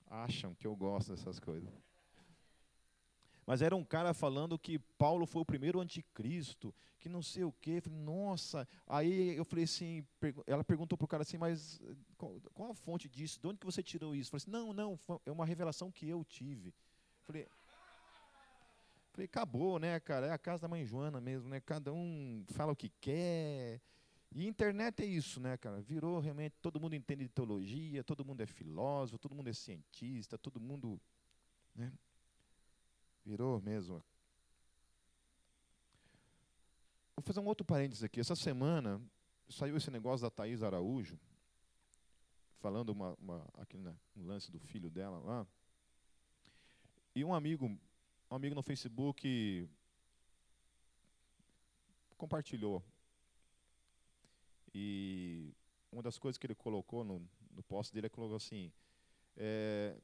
[0.05, 1.69] Acham que eu gosto dessas coisas.
[3.45, 7.51] Mas era um cara falando que Paulo foi o primeiro anticristo, que não sei o
[7.61, 7.79] quê.
[7.79, 8.67] Falei, nossa.
[8.85, 10.05] Aí eu falei assim,
[10.45, 11.81] ela perguntou para o cara assim, mas
[12.17, 13.39] qual, qual, a fonte disso?
[13.39, 14.35] De onde que você tirou isso?
[14.35, 16.69] Eu falei assim, não, não, é uma revelação que eu tive.
[16.69, 16.73] Eu
[17.23, 17.47] falei,
[19.17, 20.27] Falei, acabou, né, cara?
[20.27, 21.59] É a casa da mãe Joana mesmo, né?
[21.59, 23.81] Cada um fala o que quer.
[24.31, 25.81] E internet é isso, né, cara?
[25.81, 30.37] Virou realmente, todo mundo entende de teologia, todo mundo é filósofo, todo mundo é cientista,
[30.37, 31.01] todo mundo.
[31.73, 31.91] Né?
[33.25, 34.03] Virou mesmo.
[37.15, 38.19] Vou fazer um outro parênteses aqui.
[38.19, 39.01] Essa semana
[39.49, 41.19] saiu esse negócio da Thaís Araújo,
[42.59, 45.47] falando uma, uma, aqui, né, um lance do filho dela lá.
[47.15, 47.75] E um amigo,
[48.29, 49.69] um amigo no Facebook
[52.17, 52.83] compartilhou.
[54.73, 55.53] E
[55.91, 58.71] uma das coisas que ele colocou no, no post dele, ele colocou assim,
[59.35, 59.95] é,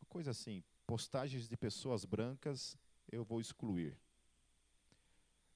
[0.00, 2.76] uma coisa assim, postagens de pessoas brancas
[3.10, 3.98] eu vou excluir.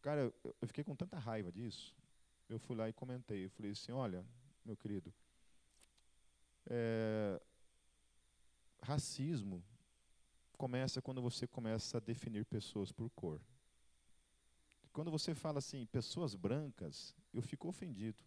[0.02, 1.94] Cara, eu, eu fiquei com tanta raiva disso.
[2.48, 3.44] Eu fui lá e comentei.
[3.44, 4.24] Eu falei assim, olha,
[4.64, 5.12] meu querido,
[6.66, 7.40] é,
[8.82, 9.64] racismo
[10.56, 13.40] começa quando você começa a definir pessoas por cor.
[14.92, 18.18] Quando você fala assim, pessoas brancas, eu fico ofendido.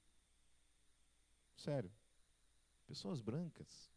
[1.57, 1.91] Sério.
[2.85, 3.91] Pessoas brancas.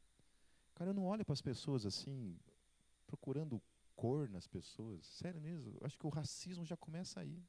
[0.75, 2.39] Cara, eu não olho para as pessoas assim,
[3.07, 3.63] procurando
[3.95, 5.07] cor nas pessoas.
[5.07, 5.77] Sério mesmo.
[5.81, 7.43] Eu acho que o racismo já começa aí.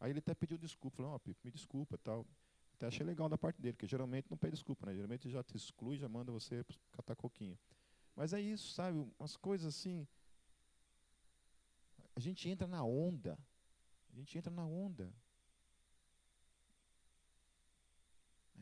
[0.00, 0.98] Aí ele até pediu desculpa.
[0.98, 2.26] Falou, oh, Pipo, me desculpa tal.
[2.74, 4.94] Até achei legal da parte dele, porque geralmente não pede desculpa, né?
[4.94, 7.58] Geralmente já te exclui, já manda você catar coquinho.
[8.18, 8.98] Mas é isso, sabe?
[9.16, 10.04] Umas coisas assim.
[12.16, 13.38] A gente entra na onda.
[14.12, 15.14] A gente entra na onda.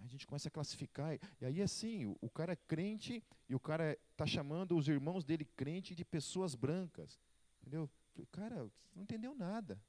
[0.04, 1.18] A gente começa a classificar.
[1.40, 5.46] E aí, assim, o, cara é crente e o cara está chamando os irmãos dele
[5.46, 7.18] crente de pessoas brancas.
[7.62, 7.88] Entendeu?
[8.30, 9.80] Cara, não entendeu nada.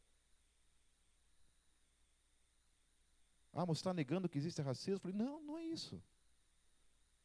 [3.52, 5.02] Ah, mas você está negando que existe racismo?
[5.02, 6.02] Falei, não, não é isso.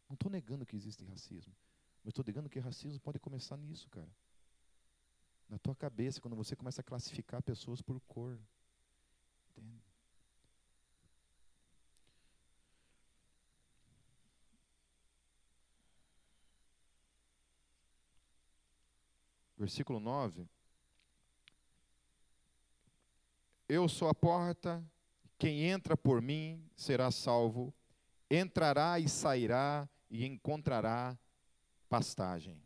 [0.09, 1.55] Não estou negando que existe racismo.
[2.03, 4.09] Mas estou negando que racismo pode começar nisso, cara.
[5.49, 8.39] Na tua cabeça, quando você começa a classificar pessoas por cor.
[9.51, 9.83] Entende?
[19.57, 20.49] Versículo 9.
[23.69, 24.85] Eu sou a porta,
[25.39, 27.73] quem entra por mim será salvo,
[28.29, 31.17] entrará e sairá e encontrará
[31.93, 32.57] pastagem.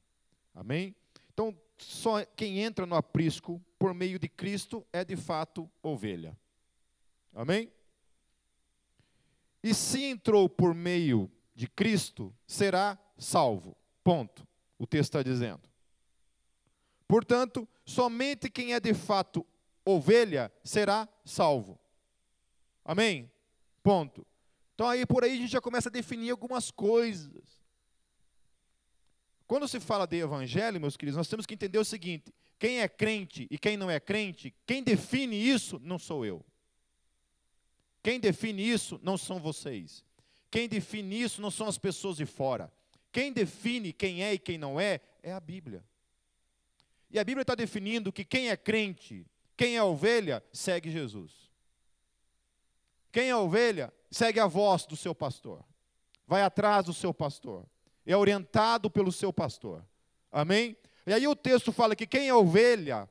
[0.54, 0.94] Amém?
[1.34, 6.38] Então, só quem entra no aprisco por meio de Cristo é de fato ovelha.
[7.34, 7.72] Amém?
[9.64, 13.76] E se entrou por meio de Cristo, será salvo.
[14.04, 14.46] Ponto.
[14.78, 15.68] O texto está dizendo.
[17.08, 19.44] Portanto, somente quem é de fato
[19.84, 21.76] ovelha será salvo.
[22.84, 23.28] Amém?
[23.82, 24.24] Ponto.
[24.76, 27.55] Então aí por aí a gente já começa a definir algumas coisas.
[29.46, 32.88] Quando se fala de evangelho, meus queridos, nós temos que entender o seguinte: quem é
[32.88, 36.44] crente e quem não é crente, quem define isso não sou eu.
[38.02, 40.04] Quem define isso não são vocês.
[40.50, 42.72] Quem define isso não são as pessoas de fora.
[43.12, 45.84] Quem define quem é e quem não é, é a Bíblia.
[47.10, 51.50] E a Bíblia está definindo que quem é crente, quem é ovelha, segue Jesus.
[53.12, 55.64] Quem é ovelha, segue a voz do seu pastor.
[56.26, 57.66] Vai atrás do seu pastor
[58.06, 59.84] é orientado pelo seu pastor.
[60.30, 60.76] Amém?
[61.06, 63.08] E aí o texto fala que quem é ovelha,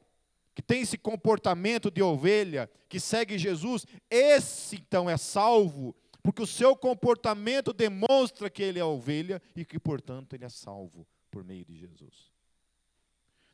[0.53, 6.47] que tem esse comportamento de ovelha, que segue Jesus, esse então é salvo, porque o
[6.47, 11.65] seu comportamento demonstra que ele é ovelha e que, portanto, ele é salvo por meio
[11.65, 12.33] de Jesus.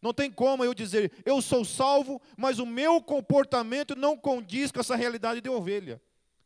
[0.01, 4.79] Não tem como eu dizer, eu sou salvo, mas o meu comportamento não condiz com
[4.79, 6.01] essa realidade de ovelha,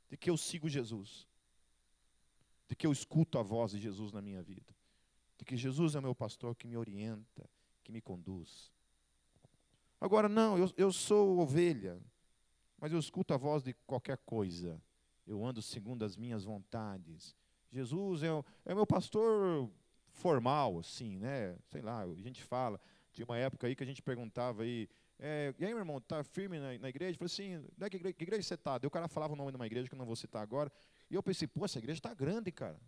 [0.10, 1.25] de que eu sigo Jesus,
[2.67, 4.75] de que eu escuto a voz de Jesus na minha vida
[5.38, 7.50] de que Jesus é meu pastor que me orienta,
[7.84, 8.71] que me conduz.
[10.00, 12.00] Agora, não, eu, eu sou ovelha,
[12.80, 14.82] mas eu escuto a voz de qualquer coisa.
[15.26, 17.36] Eu ando segundo as minhas vontades.
[17.71, 18.30] Jesus é,
[18.65, 19.69] é meu pastor
[20.12, 21.58] formal, assim, né?
[21.69, 22.80] Sei lá, a gente fala.
[23.12, 26.24] Tinha uma época aí que a gente perguntava aí, é, e aí, meu irmão, tá
[26.24, 27.13] firme na, na igreja?
[27.13, 28.78] Eu falei assim, né, que, igreja, que igreja você está?
[28.78, 30.71] Daí o cara falava o nome de uma igreja que eu não vou citar agora.
[31.10, 32.80] E eu pensei, pô, essa igreja está grande, cara.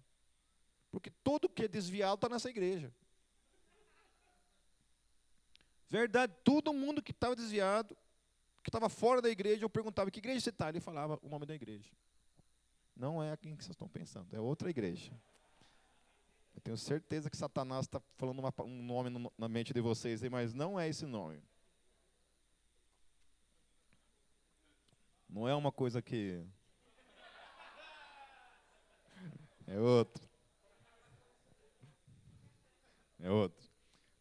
[0.97, 2.91] Porque todo que é desviado está nessa igreja.
[5.88, 7.95] Verdade, todo mundo que estava desviado,
[8.63, 10.69] que estava fora da igreja, eu perguntava que igreja você está?
[10.69, 11.91] Ele falava o nome da igreja.
[12.95, 15.12] Não é a quem vocês estão pensando, é outra igreja.
[16.55, 20.51] Eu tenho certeza que Satanás está falando uma, um nome na mente de vocês, mas
[20.51, 21.39] não é esse nome.
[25.29, 26.43] Não é uma coisa que.
[29.67, 30.27] É outro.
[33.19, 33.69] É outro.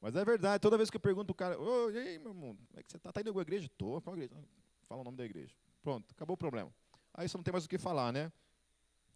[0.01, 2.57] Mas é verdade, toda vez que eu pergunto o cara, ô, e aí, meu irmão,
[2.57, 3.11] como é que você está?
[3.11, 3.67] Está indo à igreja?
[3.67, 4.35] Estou, qual igreja?
[4.89, 5.55] Fala o nome da igreja.
[5.83, 6.73] Pronto, acabou o problema.
[7.15, 8.31] Aí você não tem mais o que falar, né?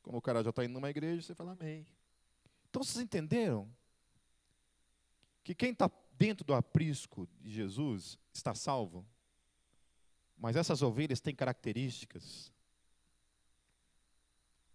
[0.02, 1.86] Como o cara já está indo numa igreja, você fala amém.
[2.68, 3.70] Então vocês entenderam?
[5.44, 9.06] Que quem está dentro do aprisco de Jesus está salvo.
[10.36, 12.52] Mas essas ovelhas têm características.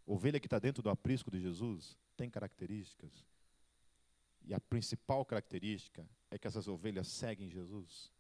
[0.06, 3.26] Ovelha que está dentro do aprisco de Jesus tem características.
[4.48, 8.12] E a principal característica é que essas ovelhas seguem Jesus.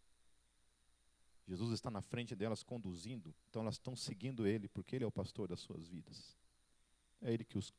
[1.47, 5.11] Jesus está na frente delas conduzindo, então elas estão seguindo Ele, porque Ele é o
[5.11, 6.35] pastor das suas vidas.
[7.21, 7.71] É Ele que, os,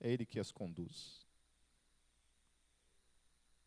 [0.00, 1.24] é ele que as conduz.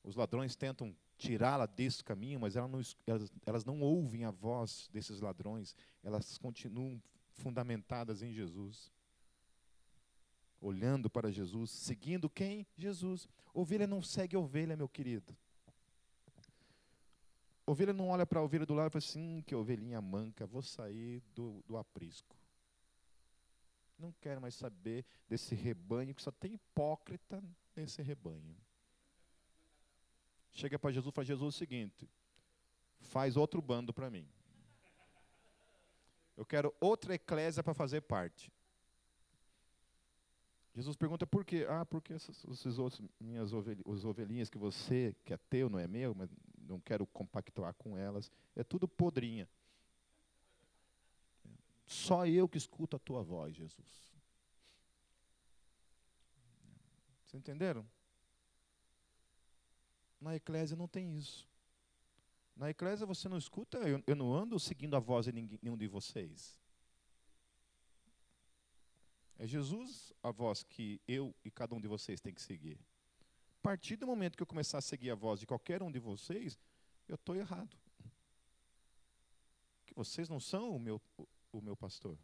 [0.03, 4.89] Os ladrões tentam tirá-la desse caminho, mas elas não, elas, elas não ouvem a voz
[4.91, 8.91] desses ladrões, elas continuam fundamentadas em Jesus.
[10.59, 12.65] Olhando para Jesus, seguindo quem?
[12.75, 13.27] Jesus.
[13.53, 15.35] Ovelha não segue ovelha, meu querido.
[17.65, 20.47] Ovelha não olha para a ovelha do lado e fala assim: hum, que ovelhinha manca,
[20.47, 22.35] vou sair do, do aprisco.
[23.99, 27.43] Não quero mais saber desse rebanho, que só tem hipócrita
[27.75, 28.55] nesse rebanho.
[30.51, 32.09] Chega para Jesus e fala: Jesus, é o seguinte,
[33.01, 34.27] faz outro bando para mim.
[36.37, 38.51] Eu quero outra eclésia para fazer parte.
[40.77, 41.65] Jesus pergunta por quê?
[41.67, 45.87] Ah, porque essas, esses outros, minhas ovelhinhas, ovelhinhas que você, que é teu, não é
[45.87, 49.49] meu, mas não quero compactuar com elas, é tudo podrinha.
[51.87, 54.13] Só eu que escuto a tua voz, Jesus.
[57.25, 57.83] Vocês entenderam?
[60.21, 61.49] Na eclésia não tem isso.
[62.55, 65.87] Na eclésia você não escuta, eu, eu não ando seguindo a voz de nenhum de
[65.87, 66.59] vocês.
[69.39, 72.79] É Jesus a voz que eu e cada um de vocês tem que seguir.
[73.59, 75.99] A partir do momento que eu começar a seguir a voz de qualquer um de
[75.99, 76.57] vocês,
[77.07, 77.77] eu estou errado.
[79.85, 81.01] Que vocês não são o meu,
[81.51, 82.17] o, meu pastor.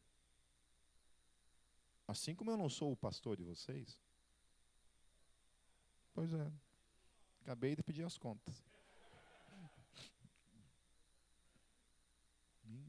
[2.08, 4.02] Assim como eu não sou o pastor de vocês.
[6.14, 6.52] Pois é.
[7.42, 8.64] Acabei de pedir as contas.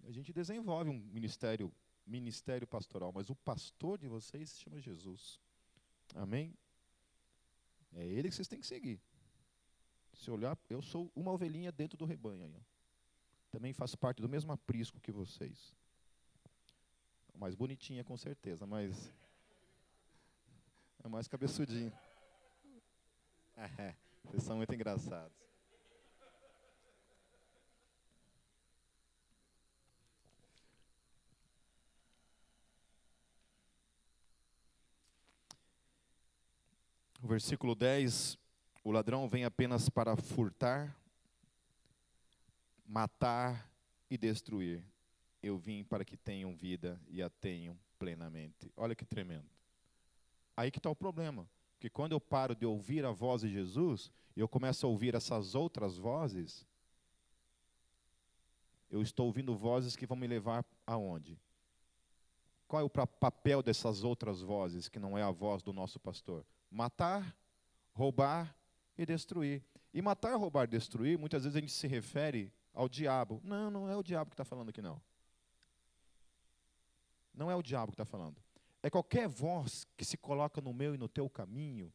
[0.06, 1.72] A gente desenvolve um ministério
[2.06, 5.40] ministério pastoral, mas o pastor de vocês se chama Jesus.
[6.14, 6.56] Amém?
[7.92, 9.00] É ele que vocês têm que seguir.
[10.12, 12.62] Se olhar, eu sou uma ovelhinha dentro do rebanho aí.
[13.50, 15.74] Também faço parte do mesmo aprisco que vocês.
[17.34, 19.12] Mais bonitinha com certeza, mas
[21.02, 21.92] é mais cabeçudinho.
[23.56, 25.43] É, vocês são muito engraçados.
[37.24, 38.38] O versículo 10:
[38.84, 40.94] O ladrão vem apenas para furtar,
[42.84, 43.66] matar
[44.10, 44.84] e destruir.
[45.42, 48.70] Eu vim para que tenham vida e a tenham plenamente.
[48.76, 49.48] Olha que tremendo.
[50.54, 51.48] Aí que está o problema.
[51.72, 55.14] Porque quando eu paro de ouvir a voz de Jesus, e eu começo a ouvir
[55.14, 56.66] essas outras vozes,
[58.90, 61.40] eu estou ouvindo vozes que vão me levar aonde?
[62.68, 66.44] Qual é o papel dessas outras vozes, que não é a voz do nosso pastor?
[66.74, 67.34] Matar,
[67.92, 68.54] roubar
[68.98, 69.62] e destruir.
[69.92, 73.40] E matar, roubar destruir, muitas vezes a gente se refere ao diabo.
[73.44, 75.00] Não, não é o diabo que está falando aqui, não.
[77.32, 78.36] Não é o diabo que está falando.
[78.82, 81.92] É qualquer voz que se coloca no meu e no teu caminho,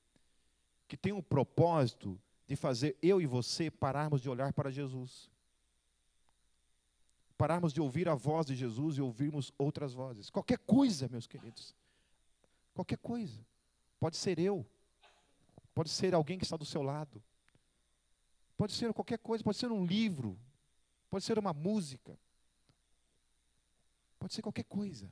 [0.87, 5.29] que tem o propósito de fazer eu e você pararmos de olhar para Jesus.
[7.37, 10.29] Pararmos de ouvir a voz de Jesus e ouvirmos outras vozes.
[10.29, 11.75] Qualquer coisa, meus queridos.
[12.73, 13.39] Qualquer coisa.
[13.99, 14.65] Pode ser eu.
[15.73, 17.21] Pode ser alguém que está do seu lado.
[18.57, 20.39] Pode ser qualquer coisa, pode ser um livro.
[21.09, 22.17] Pode ser uma música.
[24.17, 25.11] Pode ser qualquer coisa.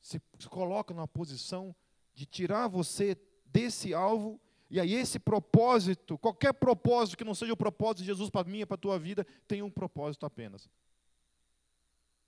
[0.00, 1.74] Se coloca numa posição
[2.14, 7.56] de tirar você desse alvo, e aí esse propósito, qualquer propósito que não seja o
[7.56, 10.70] propósito de Jesus para mim e para a tua vida, tem um propósito apenas: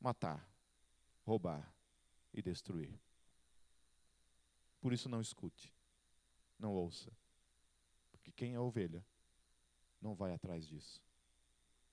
[0.00, 0.46] matar,
[1.24, 1.72] roubar
[2.34, 2.98] e destruir.
[4.82, 5.72] Por isso não escute,
[6.58, 7.16] não ouça.
[8.10, 9.06] Porque quem é ovelha
[10.00, 11.00] não vai atrás disso.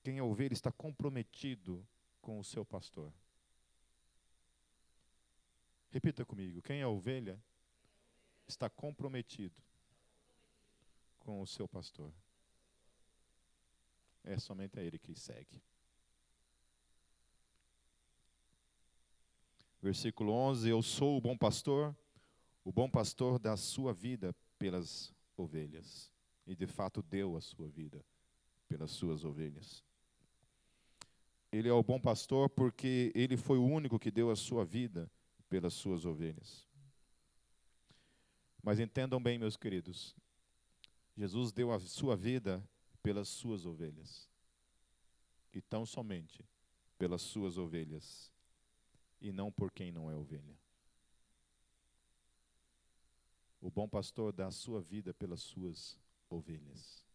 [0.03, 1.87] Quem é ovelha está comprometido
[2.19, 3.13] com o seu pastor.
[5.91, 7.39] Repita comigo: quem é ovelha
[8.47, 9.61] está comprometido
[11.19, 12.11] com o seu pastor.
[14.23, 15.61] É somente a ele que segue.
[19.79, 21.95] Versículo 11: Eu sou o bom pastor
[22.63, 26.11] o bom pastor dá a sua vida pelas ovelhas.
[26.45, 28.03] e de fato deu a sua vida
[28.67, 29.83] pelas suas ovelhas.
[31.51, 35.11] Ele é o bom pastor porque ele foi o único que deu a sua vida
[35.47, 36.67] pelas suas ovelhas.
[38.63, 40.15] Mas entendam bem, meus queridos,
[41.15, 42.63] Jesus deu a sua vida
[43.01, 44.29] pelas suas ovelhas.
[45.53, 46.43] E tão somente
[46.97, 48.31] pelas suas ovelhas.
[49.21, 50.57] E não por quem não é ovelha.
[53.61, 55.99] O bom pastor dá a sua vida pelas suas
[56.29, 57.05] ovelhas.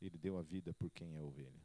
[0.00, 1.62] Ele deu a vida por quem é ovelha.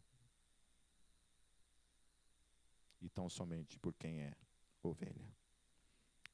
[3.01, 4.33] E tão somente por quem é
[4.81, 5.27] ovelha.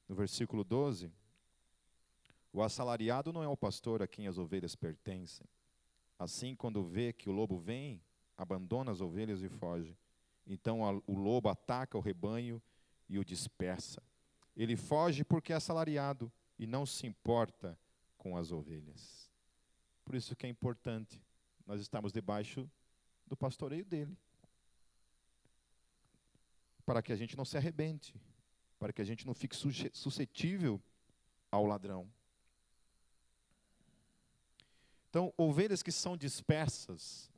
[0.08, 1.12] No versículo 12,
[2.52, 5.46] o assalariado não é o pastor a quem as ovelhas pertencem.
[6.18, 8.00] Assim, quando vê que o lobo vem,
[8.36, 9.96] abandona as ovelhas e foge.
[10.46, 12.62] Então a, o lobo ataca o rebanho
[13.08, 14.02] e o dispersa.
[14.56, 17.78] Ele foge porque é assalariado e não se importa
[18.16, 19.30] com as ovelhas.
[20.04, 21.22] Por isso que é importante
[21.66, 22.70] nós estamos debaixo
[23.26, 24.16] do pastoreio dele.
[26.84, 28.14] Para que a gente não se arrebente,
[28.78, 29.56] para que a gente não fique
[29.92, 30.80] suscetível
[31.50, 32.10] ao ladrão.
[35.08, 37.30] Então, ovelhas que são dispersas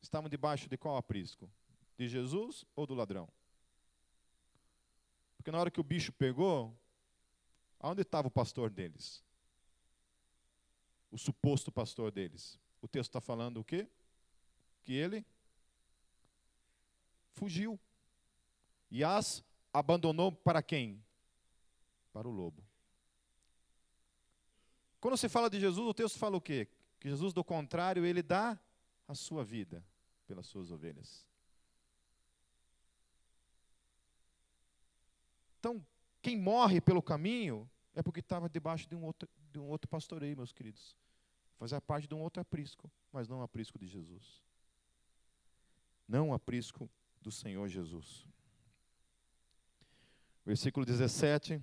[0.00, 1.48] estavam debaixo de qual aprisco?
[1.96, 3.28] De Jesus ou do ladrão?
[5.36, 6.76] Porque na hora que o bicho pegou,
[7.82, 9.22] aonde estava o pastor deles?
[11.10, 12.58] O suposto pastor deles.
[12.80, 13.88] O texto está falando o quê?
[14.84, 15.26] Que ele
[17.32, 17.78] fugiu.
[18.90, 21.04] E as abandonou para quem?
[22.12, 22.62] Para o lobo.
[25.00, 26.68] Quando se fala de Jesus, o texto fala o quê?
[27.00, 28.58] Que Jesus, do contrário, ele dá
[29.08, 29.84] a sua vida
[30.26, 31.26] pelas suas ovelhas.
[35.58, 35.84] Então,
[36.20, 40.36] quem morre pelo caminho é porque estava debaixo de um, outro, de um outro pastoreio,
[40.36, 40.96] meus queridos.
[41.58, 44.42] Fazia parte de um outro aprisco, mas não aprisco de Jesus.
[46.08, 46.88] Não aprisco
[47.20, 48.26] do Senhor Jesus.
[50.44, 51.62] Versículo 17.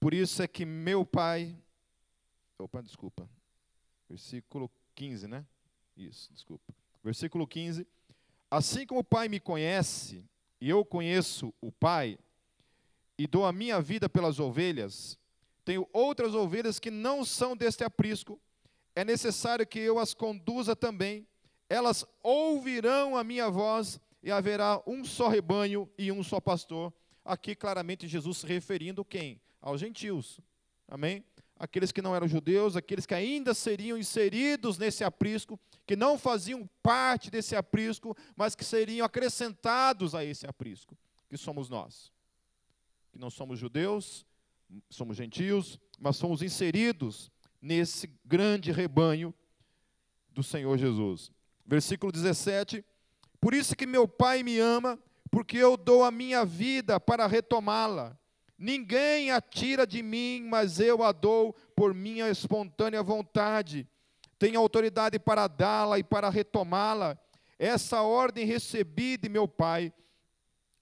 [0.00, 1.56] Por isso é que meu Pai
[2.58, 3.28] Opa, desculpa.
[4.08, 5.44] Versículo 15, né?
[5.96, 6.74] Isso, desculpa.
[7.02, 7.86] Versículo 15.
[8.50, 10.24] Assim como o Pai me conhece,
[10.60, 12.18] e eu conheço o Pai,
[13.18, 15.18] e dou a minha vida pelas ovelhas,
[15.66, 18.40] tenho outras ovelhas que não são deste aprisco,
[18.94, 21.26] é necessário que eu as conduza também.
[21.68, 26.92] Elas ouvirão a minha voz, e haverá um só rebanho e um só pastor.
[27.24, 29.40] Aqui claramente Jesus se referindo quem?
[29.60, 30.40] Aos gentios.
[30.88, 31.24] Amém?
[31.58, 36.68] aqueles que não eram judeus, aqueles que ainda seriam inseridos nesse aprisco, que não faziam
[36.82, 40.96] parte desse aprisco, mas que seriam acrescentados a esse aprisco,
[41.28, 42.12] que somos nós.
[43.10, 44.25] Que não somos judeus,
[44.90, 49.34] somos gentios, mas somos inseridos nesse grande rebanho
[50.30, 51.30] do Senhor Jesus.
[51.64, 52.84] Versículo 17:
[53.40, 54.98] Por isso que meu Pai me ama,
[55.30, 58.16] porque eu dou a minha vida para retomá-la.
[58.58, 63.86] Ninguém a tira de mim, mas eu a dou por minha espontânea vontade.
[64.38, 67.18] Tenho autoridade para dá-la e para retomá-la.
[67.58, 69.92] Essa ordem recebi de meu pai.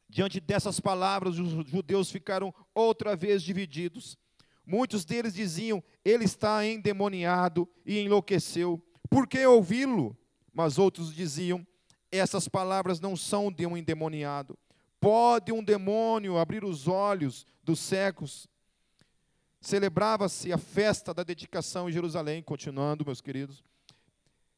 [0.09, 4.17] Diante dessas palavras, os judeus ficaram outra vez divididos.
[4.67, 8.83] Muitos deles diziam: Ele está endemoniado e enlouqueceu.
[9.11, 10.17] Por que ouvi-lo?
[10.53, 11.67] Mas outros diziam:
[12.11, 14.59] Essas palavras não são de um endemoniado.
[15.01, 18.49] Pode um demônio abrir os olhos dos cegos?
[19.61, 23.65] Celebrava-se a festa da dedicação em Jerusalém, continuando, meus queridos.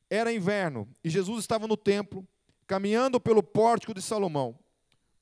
[0.09, 2.27] Era inverno e Jesus estava no templo,
[2.67, 4.57] caminhando pelo pórtico de Salomão.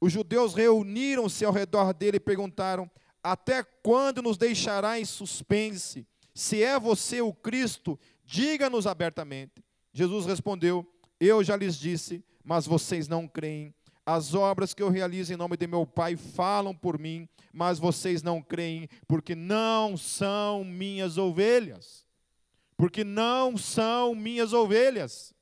[0.05, 2.91] Os judeus reuniram-se ao redor dele e perguntaram:
[3.23, 6.07] Até quando nos deixará em suspense?
[6.35, 9.65] Se é você o Cristo, diga-nos abertamente.
[9.95, 10.87] Jesus respondeu:
[11.19, 13.75] Eu já lhes disse, mas vocês não creem.
[14.05, 18.23] As obras que eu realizo em nome de meu Pai falam por mim, mas vocês
[18.23, 22.07] não creem, porque não são minhas ovelhas.
[22.77, 25.33] Porque não são minhas ovelhas.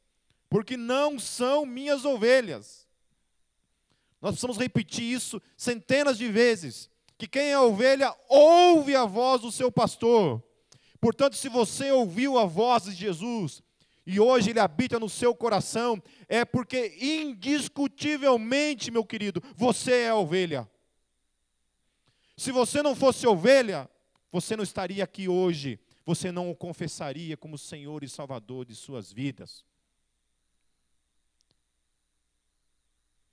[0.48, 2.81] Porque não são minhas ovelhas.
[4.22, 6.88] Nós precisamos repetir isso centenas de vezes.
[7.18, 10.40] Que quem é ovelha ouve a voz do seu pastor.
[11.00, 13.60] Portanto, se você ouviu a voz de Jesus,
[14.06, 20.68] e hoje ele habita no seu coração, é porque indiscutivelmente, meu querido, você é ovelha.
[22.36, 23.90] Se você não fosse ovelha,
[24.30, 29.12] você não estaria aqui hoje, você não o confessaria como Senhor e Salvador de suas
[29.12, 29.64] vidas.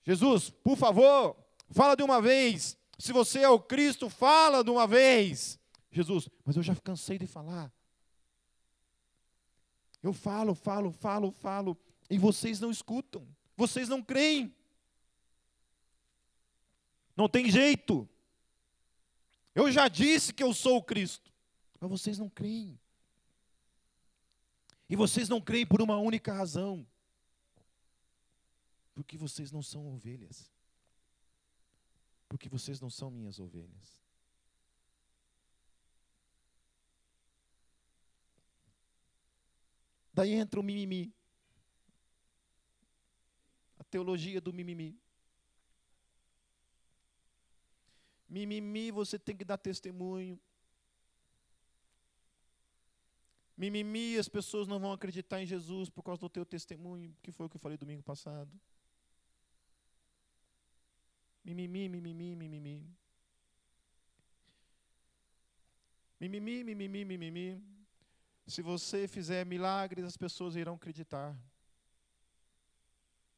[0.09, 1.37] Jesus, por favor,
[1.69, 2.75] fala de uma vez.
[2.97, 5.59] Se você é o Cristo, fala de uma vez.
[5.91, 7.71] Jesus, mas eu já cansei de falar.
[10.01, 11.77] Eu falo, falo, falo, falo,
[12.09, 14.51] e vocês não escutam, vocês não creem.
[17.15, 18.09] Não tem jeito.
[19.53, 21.31] Eu já disse que eu sou o Cristo,
[21.79, 22.79] mas vocês não creem.
[24.89, 26.83] E vocês não creem por uma única razão:
[28.99, 30.51] porque vocês não são ovelhas.
[32.27, 34.03] Porque vocês não são minhas ovelhas.
[40.13, 41.15] Daí entra o mimimi.
[43.79, 44.99] A teologia do mimimi.
[48.27, 50.37] Mimimi, você tem que dar testemunho.
[53.55, 57.45] Mimimi, as pessoas não vão acreditar em Jesus por causa do teu testemunho, que foi
[57.45, 58.51] o que eu falei domingo passado.
[61.49, 62.95] Mimimi, mimimi, mimimi.
[66.19, 67.63] Mimimi, mimimi, mimimi.
[68.45, 71.35] Se você fizer milagres, as pessoas irão acreditar.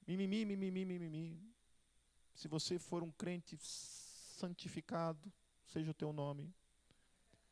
[0.06, 1.42] Mimimi, mimimi, mimimi.
[2.36, 5.32] Se você for um crente santificado,
[5.66, 6.54] seja o teu nome,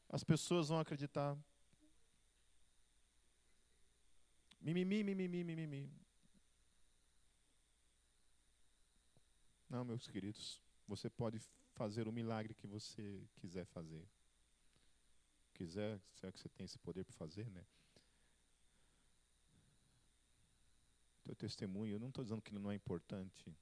[0.09, 1.37] as pessoas vão acreditar.
[4.59, 5.89] Mimimi, mimimi, mimimi.
[9.69, 11.39] Não, meus queridos, você pode
[11.73, 14.05] fazer o milagre que você quiser fazer
[15.59, 17.65] quiser, se é que você tem esse poder para fazer, né?
[21.25, 23.53] Teu testemunho, eu não estou dizendo que não é importante.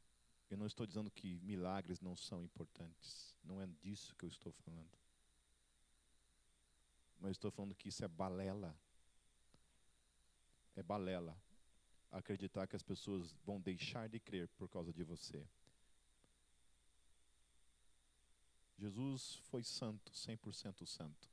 [0.47, 3.35] Eu não estou dizendo que milagres não são importantes.
[3.43, 4.95] Não é disso que eu estou falando.
[7.19, 8.77] Mas estou falando que isso é balela.
[10.75, 11.35] É balela.
[12.11, 15.45] Acreditar que as pessoas vão deixar de crer por causa de você.
[18.77, 21.29] Jesus foi santo, 100% santo.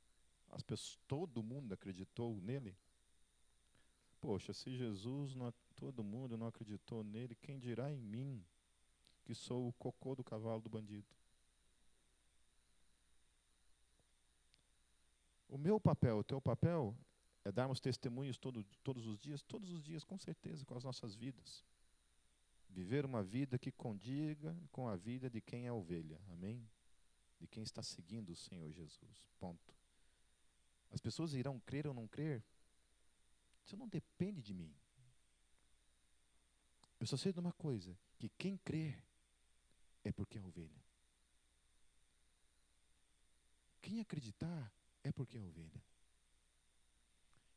[0.51, 2.77] As pessoas, todo mundo acreditou nele.
[4.21, 8.43] Poxa, se Jesus, não, todo mundo não acreditou nele, quem dirá em mim,
[9.25, 11.07] que sou o cocô do cavalo do bandido?
[15.49, 16.97] O meu papel, o teu papel,
[17.45, 21.15] é darmos testemunhos todo, todos os dias, todos os dias, com certeza, com as nossas
[21.15, 21.63] vidas.
[22.71, 26.19] Viver uma vida que condiga com a vida de quem é ovelha.
[26.33, 26.67] Amém?
[27.41, 29.29] De quem está seguindo o Senhor Jesus.
[29.39, 29.75] Ponto.
[30.91, 32.43] As pessoas irão crer ou não crer?
[33.65, 34.75] Isso não depende de mim.
[37.01, 39.03] Eu só sei de uma coisa: que quem crer
[40.05, 40.85] é porque é ovelha.
[43.83, 44.73] Quem acreditar
[45.03, 45.83] é porque é ovelha.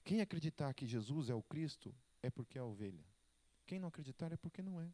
[0.04, 3.06] Quem acreditar que Jesus é o Cristo é porque é ovelha.
[3.66, 4.94] Quem não acreditar é porque não é.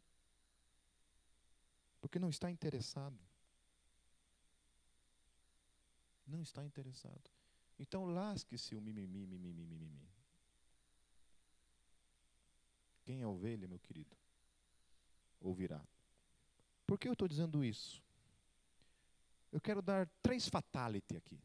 [2.00, 3.18] Porque não está interessado.
[6.26, 7.30] Não está interessado.
[7.78, 10.08] Então lasque-se o mimimi, mimimi, mimimi.
[13.04, 14.16] Quem é ovelha, meu querido,
[15.40, 15.84] ouvirá.
[16.86, 18.02] Por que eu estou dizendo isso?
[19.52, 21.40] Eu quero dar três fatality aqui.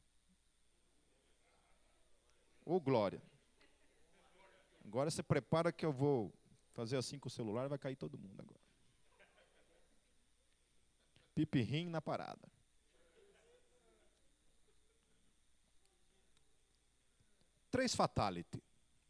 [2.66, 3.22] Ô oh, glória.
[4.86, 6.34] Agora você prepara que eu vou
[6.74, 8.60] fazer assim com o celular vai cair todo mundo agora.
[11.36, 12.50] Pipirrim na parada.
[17.72, 18.62] Três fatality.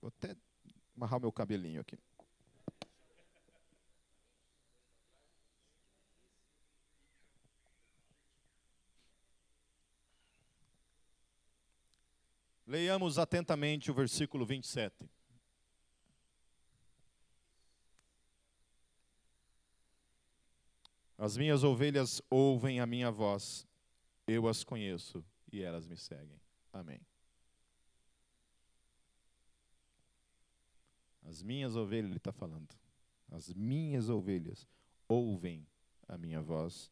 [0.01, 0.35] Vou até
[0.95, 1.97] amarrar meu cabelinho aqui.
[12.69, 15.09] Leiamos atentamente o versículo 27.
[21.17, 23.67] As minhas ovelhas ouvem a minha voz,
[24.27, 26.39] eu as conheço e elas me seguem.
[26.71, 27.01] Amém.
[31.29, 32.75] As minhas ovelhas, ele está falando.
[33.29, 34.67] As minhas ovelhas
[35.07, 35.67] ouvem
[36.07, 36.91] a minha voz,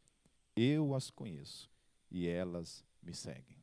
[0.55, 1.71] eu as conheço
[2.11, 3.57] e elas me seguem.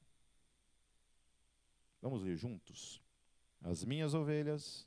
[2.02, 3.00] Vamos ler juntos?
[3.62, 4.84] As minhas ovelhas.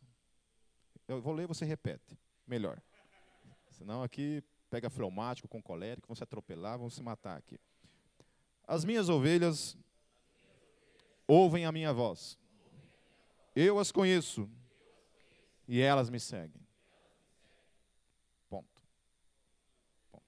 [1.08, 2.20] Eu vou ler, você repete.
[2.46, 2.82] Melhor.
[3.70, 7.58] Senão aqui pega fleumático com colérico, vão se atropelar, vão se matar aqui.
[8.68, 9.78] As minhas ovelhas
[11.26, 12.38] ouvem a minha voz.
[13.56, 14.50] Eu as conheço
[15.68, 16.66] e elas me seguem.
[18.50, 18.82] Ponto.
[20.12, 20.24] Ponto.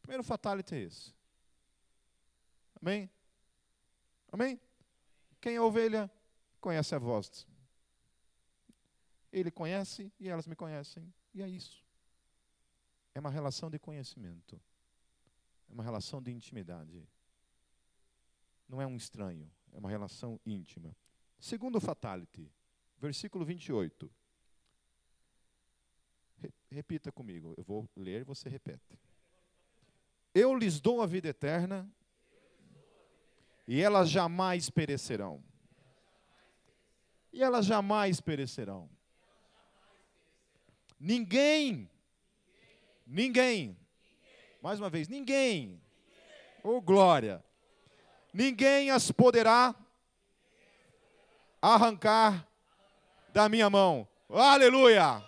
[0.00, 1.14] Primeiro fatality é esse.
[2.80, 3.10] Amém?
[4.30, 4.60] Amém?
[5.40, 6.10] Quem é ovelha
[6.60, 7.46] conhece a voz.
[9.32, 11.12] Ele conhece e elas me conhecem.
[11.34, 11.84] E é isso.
[13.14, 14.60] É uma relação de conhecimento.
[15.68, 17.06] É uma relação de intimidade.
[18.68, 20.96] Não é um estranho, é uma relação íntima.
[21.40, 22.52] Segundo fatality,
[23.00, 24.10] versículo 28.
[26.70, 28.98] Repita comigo, eu vou ler e você repete.
[30.34, 31.90] Eu lhes dou a vida eterna
[33.66, 35.42] e elas jamais perecerão.
[37.32, 38.88] E elas jamais perecerão.
[40.98, 41.88] Ninguém,
[43.06, 43.78] ninguém,
[44.60, 45.80] mais uma vez, ninguém,
[46.62, 47.44] oh glória,
[48.32, 49.74] ninguém as poderá
[51.62, 52.47] arrancar
[53.32, 54.06] da minha mão.
[54.28, 55.24] Aleluia!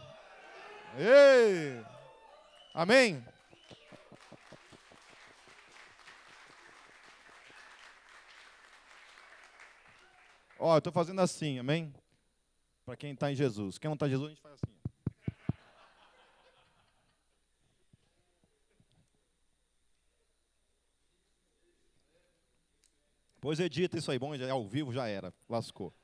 [0.98, 1.84] Ei!
[2.74, 3.24] Amém?
[10.58, 11.94] Ó, eu estou fazendo assim, amém?
[12.84, 13.78] Para quem está em Jesus.
[13.78, 14.70] Quem não está em Jesus, a gente faz assim.
[23.40, 25.94] Pois edita isso aí, bom, já é ao vivo já era, lascou.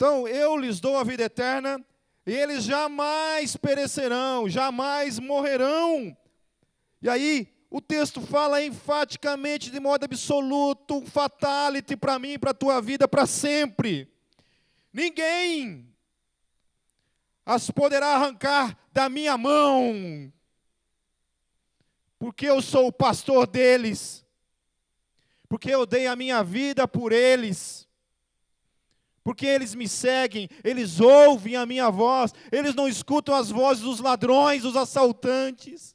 [0.00, 1.78] Então, eu lhes dou a vida eterna,
[2.24, 6.16] e eles jamais perecerão, jamais morrerão.
[7.02, 12.80] E aí, o texto fala enfaticamente, de modo absoluto, fatality para mim, para a tua
[12.80, 14.10] vida, para sempre.
[14.90, 15.94] Ninguém
[17.44, 20.32] as poderá arrancar da minha mão,
[22.18, 24.24] porque eu sou o pastor deles,
[25.46, 27.86] porque eu dei a minha vida por eles,
[29.22, 34.00] porque eles me seguem, eles ouvem a minha voz, eles não escutam as vozes dos
[34.00, 35.94] ladrões, dos assaltantes.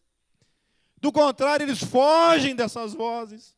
[1.01, 3.55] Do contrário, eles fogem dessas vozes.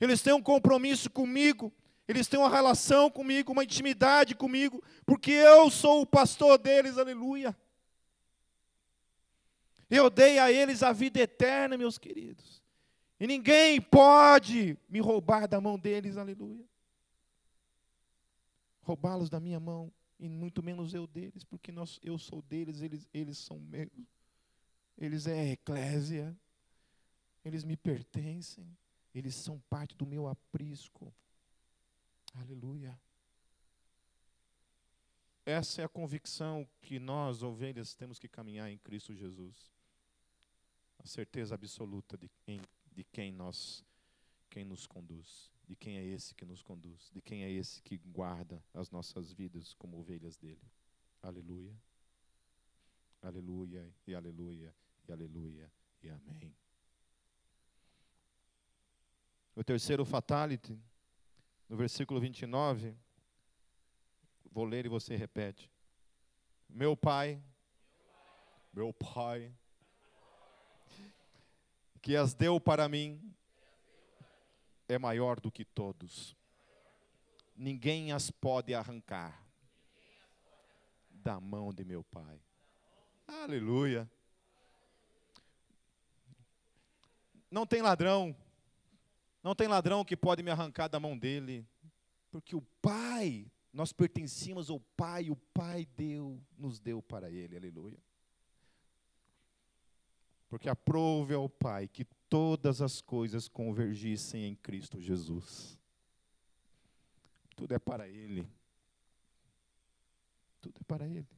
[0.00, 1.72] Eles têm um compromisso comigo,
[2.08, 7.56] eles têm uma relação comigo, uma intimidade comigo, porque eu sou o pastor deles, aleluia.
[9.88, 12.62] Eu dei a eles a vida eterna, meus queridos.
[13.20, 16.64] E ninguém pode me roubar da mão deles, aleluia.
[18.82, 23.08] Roubá-los da minha mão, e muito menos eu deles, porque nós, eu sou deles, eles,
[23.12, 23.90] eles são meus
[24.96, 26.36] eles é eclésia,
[27.44, 28.76] eles me pertencem,
[29.14, 31.12] eles são parte do meu aprisco.
[32.34, 32.98] Aleluia.
[35.44, 39.72] Essa é a convicção que nós, ovelhas, temos que caminhar em Cristo Jesus.
[40.98, 42.60] A certeza absoluta de quem,
[42.92, 43.84] de quem nós,
[44.48, 47.96] quem nos conduz, de quem é esse que nos conduz, de quem é esse que
[47.96, 50.60] guarda as nossas vidas como ovelhas dele.
[51.22, 51.74] Aleluia.
[53.22, 54.76] Aleluia e aleluia
[55.08, 56.54] e aleluia e amém.
[59.56, 60.78] O terceiro fatality,
[61.70, 62.94] no versículo 29,
[64.50, 65.72] vou ler e você repete.
[66.68, 67.42] Meu pai,
[68.74, 69.50] meu pai,
[72.02, 73.34] que as deu para mim,
[74.92, 76.36] é maior do que todos.
[77.56, 79.46] Ninguém as pode arrancar
[81.10, 82.40] da mão de meu pai.
[83.26, 84.10] Aleluia.
[87.50, 88.34] Não tem ladrão,
[89.42, 91.66] não tem ladrão que pode me arrancar da mão dele,
[92.30, 97.98] porque o Pai, nós pertencíamos ao Pai, o Pai deu, nos deu para ele, aleluia.
[100.48, 105.78] Porque aprove ao Pai que todas as coisas convergissem em Cristo Jesus.
[107.54, 108.48] Tudo é para Ele.
[110.58, 111.28] Tudo é para Ele.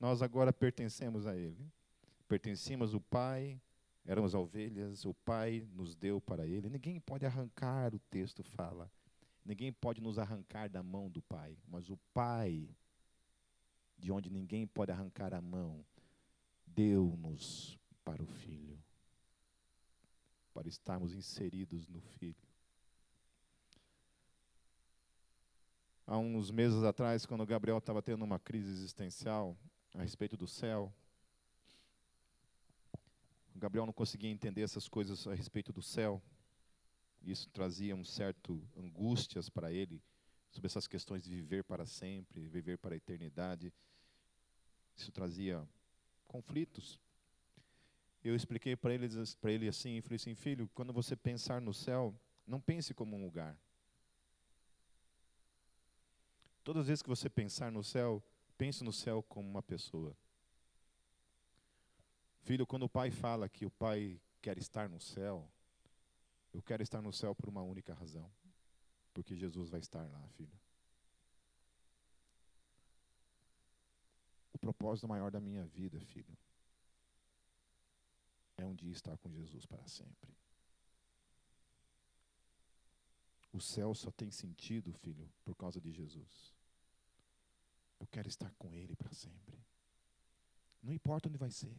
[0.00, 1.70] Nós agora pertencemos a Ele.
[2.26, 3.60] Pertencíamos ao Pai,
[4.04, 6.68] éramos ovelhas, o Pai nos deu para Ele.
[6.68, 8.90] Ninguém pode arrancar, o texto fala.
[9.44, 12.68] Ninguém pode nos arrancar da mão do Pai, mas o Pai,
[13.96, 15.84] de onde ninguém pode arrancar a mão,
[16.66, 18.82] deu-nos para o Filho,
[20.54, 22.48] para estarmos inseridos no Filho.
[26.06, 29.56] Há uns meses atrás, quando o Gabriel estava tendo uma crise existencial
[29.94, 30.94] a respeito do céu,
[33.54, 36.22] o Gabriel não conseguia entender essas coisas a respeito do céu.
[37.22, 40.00] Isso trazia um certo angústias para ele
[40.50, 43.72] sobre essas questões de viver para sempre, viver para a eternidade.
[44.96, 45.66] Isso trazia
[46.28, 47.00] conflitos.
[48.24, 52.58] Eu expliquei para ele, ele assim, falei assim, filho, quando você pensar no céu, não
[52.58, 53.54] pense como um lugar.
[56.64, 58.22] Todas as vezes que você pensar no céu,
[58.56, 60.16] pense no céu como uma pessoa.
[62.44, 65.46] Filho, quando o pai fala que o pai quer estar no céu,
[66.52, 68.30] eu quero estar no céu por uma única razão.
[69.12, 70.58] Porque Jesus vai estar lá, filho.
[74.52, 76.36] O propósito maior da minha vida, filho,
[78.64, 80.34] é um dia estar com Jesus para sempre.
[83.52, 86.54] O céu só tem sentido, filho, por causa de Jesus.
[88.00, 89.56] Eu quero estar com Ele para sempre.
[90.82, 91.76] Não importa onde vai ser.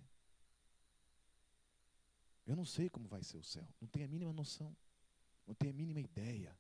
[2.48, 3.68] Eu não sei como vai ser o céu.
[3.82, 4.76] Não tenho a mínima noção.
[5.46, 6.58] Não tenho a mínima ideia.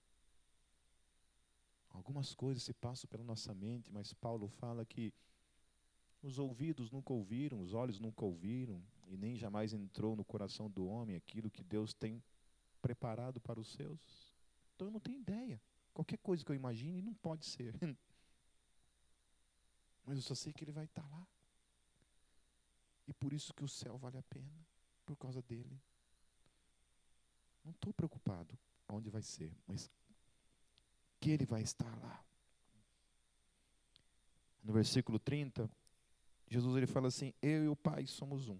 [1.89, 5.13] Algumas coisas se passam pela nossa mente, mas Paulo fala que
[6.21, 10.85] os ouvidos nunca ouviram, os olhos nunca ouviram, e nem jamais entrou no coração do
[10.85, 12.23] homem aquilo que Deus tem
[12.81, 14.33] preparado para os seus.
[14.75, 15.61] Então eu não tenho ideia.
[15.93, 17.73] Qualquer coisa que eu imagine não pode ser.
[20.05, 21.27] Mas eu só sei que ele vai estar lá.
[23.07, 24.67] E por isso que o céu vale a pena,
[25.05, 25.79] por causa dele.
[27.63, 29.89] Não estou preocupado onde vai ser, mas
[31.19, 32.23] que ele vai estar lá.
[34.63, 35.69] No versículo 30,
[36.47, 38.59] Jesus ele fala assim: Eu e o Pai somos um.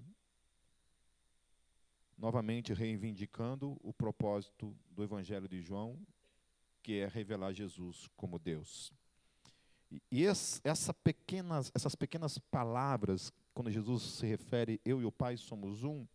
[2.18, 5.98] Novamente reivindicando o propósito do Evangelho de João,
[6.82, 8.94] que é revelar Jesus como Deus.
[10.12, 15.84] E essa pequenas, essas pequenas palavras, quando Jesus se refere eu e o Pai somos
[15.84, 16.06] um,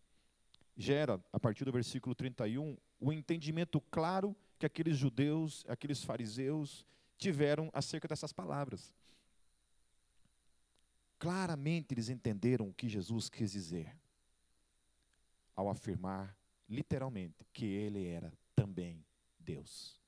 [0.75, 6.85] gera, a partir do versículo 31, o entendimento claro que aqueles judeus, aqueles fariseus
[7.17, 8.91] tiveram acerca dessas palavras.
[11.19, 13.95] Claramente eles entenderam o que Jesus quis dizer
[15.61, 16.35] ao afirmar,
[16.67, 19.05] literalmente, que ele era também
[19.39, 19.99] Deus.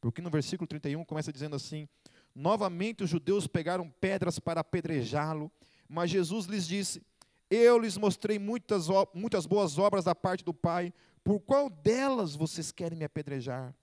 [0.00, 1.88] Porque no versículo 31 começa dizendo assim:
[2.34, 5.50] Novamente os judeus pegaram pedras para apedrejá-lo,
[5.88, 7.02] mas Jesus lhes disse:
[7.50, 10.92] Eu lhes mostrei muitas, muitas boas obras da parte do Pai,
[11.22, 13.74] por qual delas vocês querem me apedrejar?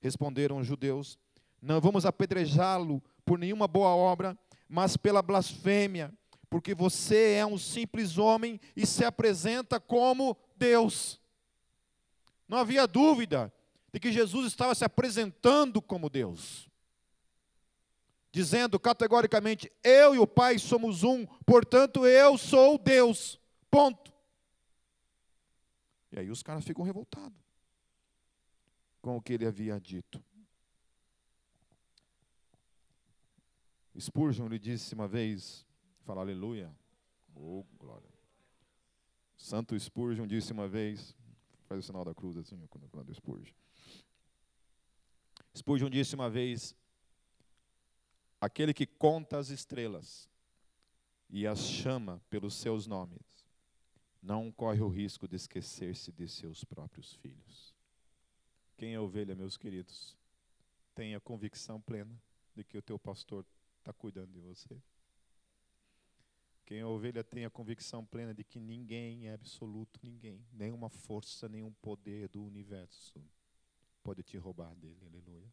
[0.00, 1.18] Responderam os judeus:
[1.60, 6.12] Não vamos apedrejá-lo por nenhuma boa obra, mas pela blasfêmia
[6.50, 11.20] porque você é um simples homem e se apresenta como Deus.
[12.48, 13.52] Não havia dúvida
[13.92, 16.70] de que Jesus estava se apresentando como Deus,
[18.32, 23.38] dizendo categoricamente: Eu e o Pai somos um, portanto eu sou Deus.
[23.70, 24.12] Ponto.
[26.10, 27.38] E aí os caras ficam revoltados
[29.02, 30.22] com o que ele havia dito.
[33.98, 35.66] Spurgeon lhe disse uma vez:
[36.08, 36.74] Fala aleluia.
[37.34, 38.08] Oh, glória.
[39.36, 41.14] Santo Spurgeon disse uma vez,
[41.66, 43.52] faz o sinal da cruz assim, quando eu falo Spurgeon.
[45.54, 46.74] Spurgeon disse uma vez,
[48.40, 50.26] aquele que conta as estrelas
[51.28, 53.44] e as chama pelos seus nomes,
[54.22, 57.74] não corre o risco de esquecer-se de seus próprios filhos.
[58.78, 60.16] Quem é ovelha, meus queridos,
[60.94, 62.18] tenha convicção plena
[62.56, 63.44] de que o teu pastor
[63.78, 64.80] está cuidando de você.
[66.68, 71.48] Quem é ovelha tem a convicção plena de que ninguém é absoluto, ninguém, nenhuma força,
[71.48, 73.18] nenhum poder do universo
[74.02, 75.50] pode te roubar dele, aleluia.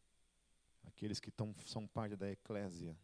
[0.84, 3.00] Aqueles que tão, são parte da eclésia,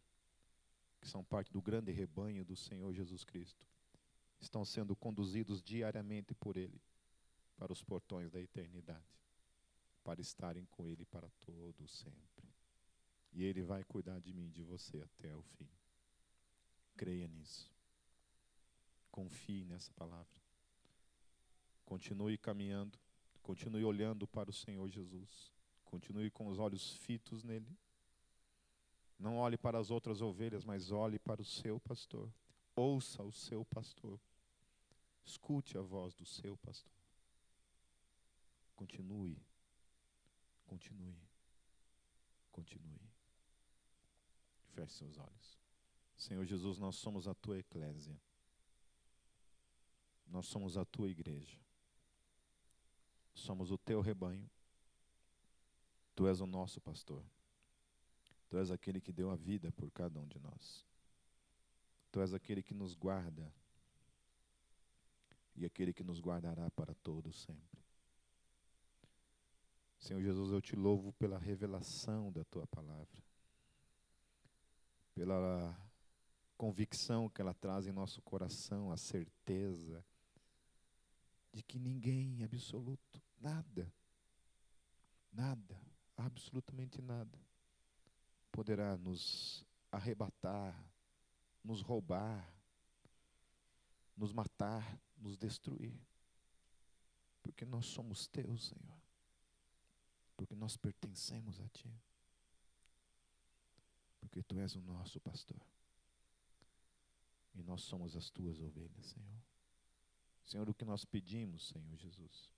[1.00, 3.66] que são parte do grande rebanho do Senhor Jesus Cristo,
[4.38, 6.82] estão sendo conduzidos diariamente por Ele
[7.56, 9.08] para os portões da eternidade,
[10.04, 12.44] para estarem com Ele para todo sempre.
[13.32, 15.70] E Ele vai cuidar de mim de você até o fim.
[16.94, 17.71] Creia nisso.
[19.12, 20.42] Confie nessa palavra.
[21.84, 22.98] Continue caminhando,
[23.42, 25.52] continue olhando para o Senhor Jesus.
[25.84, 27.78] Continue com os olhos fitos nele.
[29.18, 32.32] Não olhe para as outras ovelhas, mas olhe para o seu pastor.
[32.74, 34.18] Ouça o seu pastor.
[35.22, 36.90] Escute a voz do seu pastor.
[38.74, 39.36] Continue.
[40.66, 41.28] Continue.
[42.50, 43.12] Continue.
[44.70, 45.58] Feche seus olhos.
[46.16, 48.18] Senhor Jesus, nós somos a tua eclésia.
[50.32, 51.60] Nós somos a tua igreja.
[53.34, 54.50] Somos o teu rebanho.
[56.14, 57.22] Tu és o nosso pastor.
[58.48, 60.86] Tu és aquele que deu a vida por cada um de nós.
[62.10, 63.52] Tu és aquele que nos guarda
[65.54, 67.82] e aquele que nos guardará para todo sempre.
[69.98, 73.22] Senhor Jesus, eu te louvo pela revelação da tua palavra,
[75.14, 75.78] pela
[76.56, 80.02] convicção que ela traz em nosso coração, a certeza
[81.52, 83.92] de que ninguém absoluto, nada,
[85.30, 85.80] nada,
[86.16, 87.38] absolutamente nada,
[88.50, 90.74] poderá nos arrebatar,
[91.62, 92.50] nos roubar,
[94.16, 95.98] nos matar, nos destruir.
[97.42, 99.02] Porque nós somos teus, Senhor.
[100.36, 101.92] Porque nós pertencemos a Ti.
[104.20, 105.60] Porque Tu és o nosso pastor.
[107.54, 109.51] E nós somos as Tuas ovelhas, Senhor.
[110.52, 112.52] Senhor, o que nós pedimos, Senhor Jesus,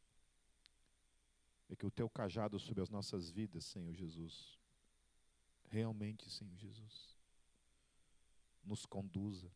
[1.68, 4.59] É que o teu cajado sobre as nossas vidas, Senhor Jesus,
[5.66, 7.16] realmente, Senhor Jesus,
[8.64, 9.49] nos conduza,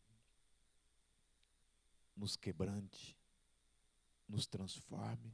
[2.15, 3.17] nos quebrante,
[4.25, 5.33] nos transforme,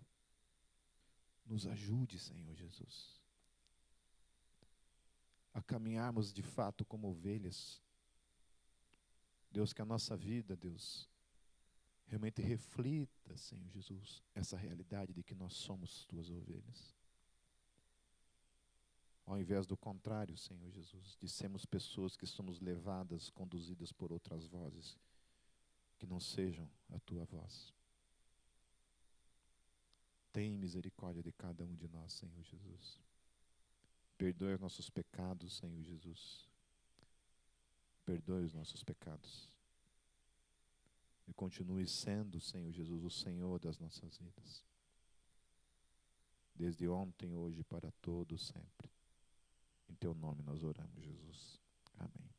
[1.45, 3.21] nos ajude, Senhor Jesus,
[5.53, 7.79] a caminharmos de fato como ovelhas.
[9.51, 11.07] Deus, que a nossa vida, Deus,
[12.07, 16.95] realmente reflita, Senhor Jesus, essa realidade de que nós somos tuas ovelhas.
[19.25, 24.45] Ao invés do contrário, Senhor Jesus, de sermos pessoas que somos levadas, conduzidas por outras
[24.45, 24.97] vozes,
[25.97, 27.73] que não sejam a tua voz.
[30.31, 32.99] Tem misericórdia de cada um de nós, Senhor Jesus.
[34.17, 36.47] Perdoe os nossos pecados, Senhor Jesus.
[38.05, 39.54] Perdoe os nossos pecados.
[41.27, 44.63] E continue sendo, Senhor Jesus, o Senhor das nossas vidas.
[46.53, 48.89] Desde ontem, hoje, para todos sempre.
[49.89, 51.59] Em teu nome nós oramos, Jesus.
[51.97, 52.34] Amém.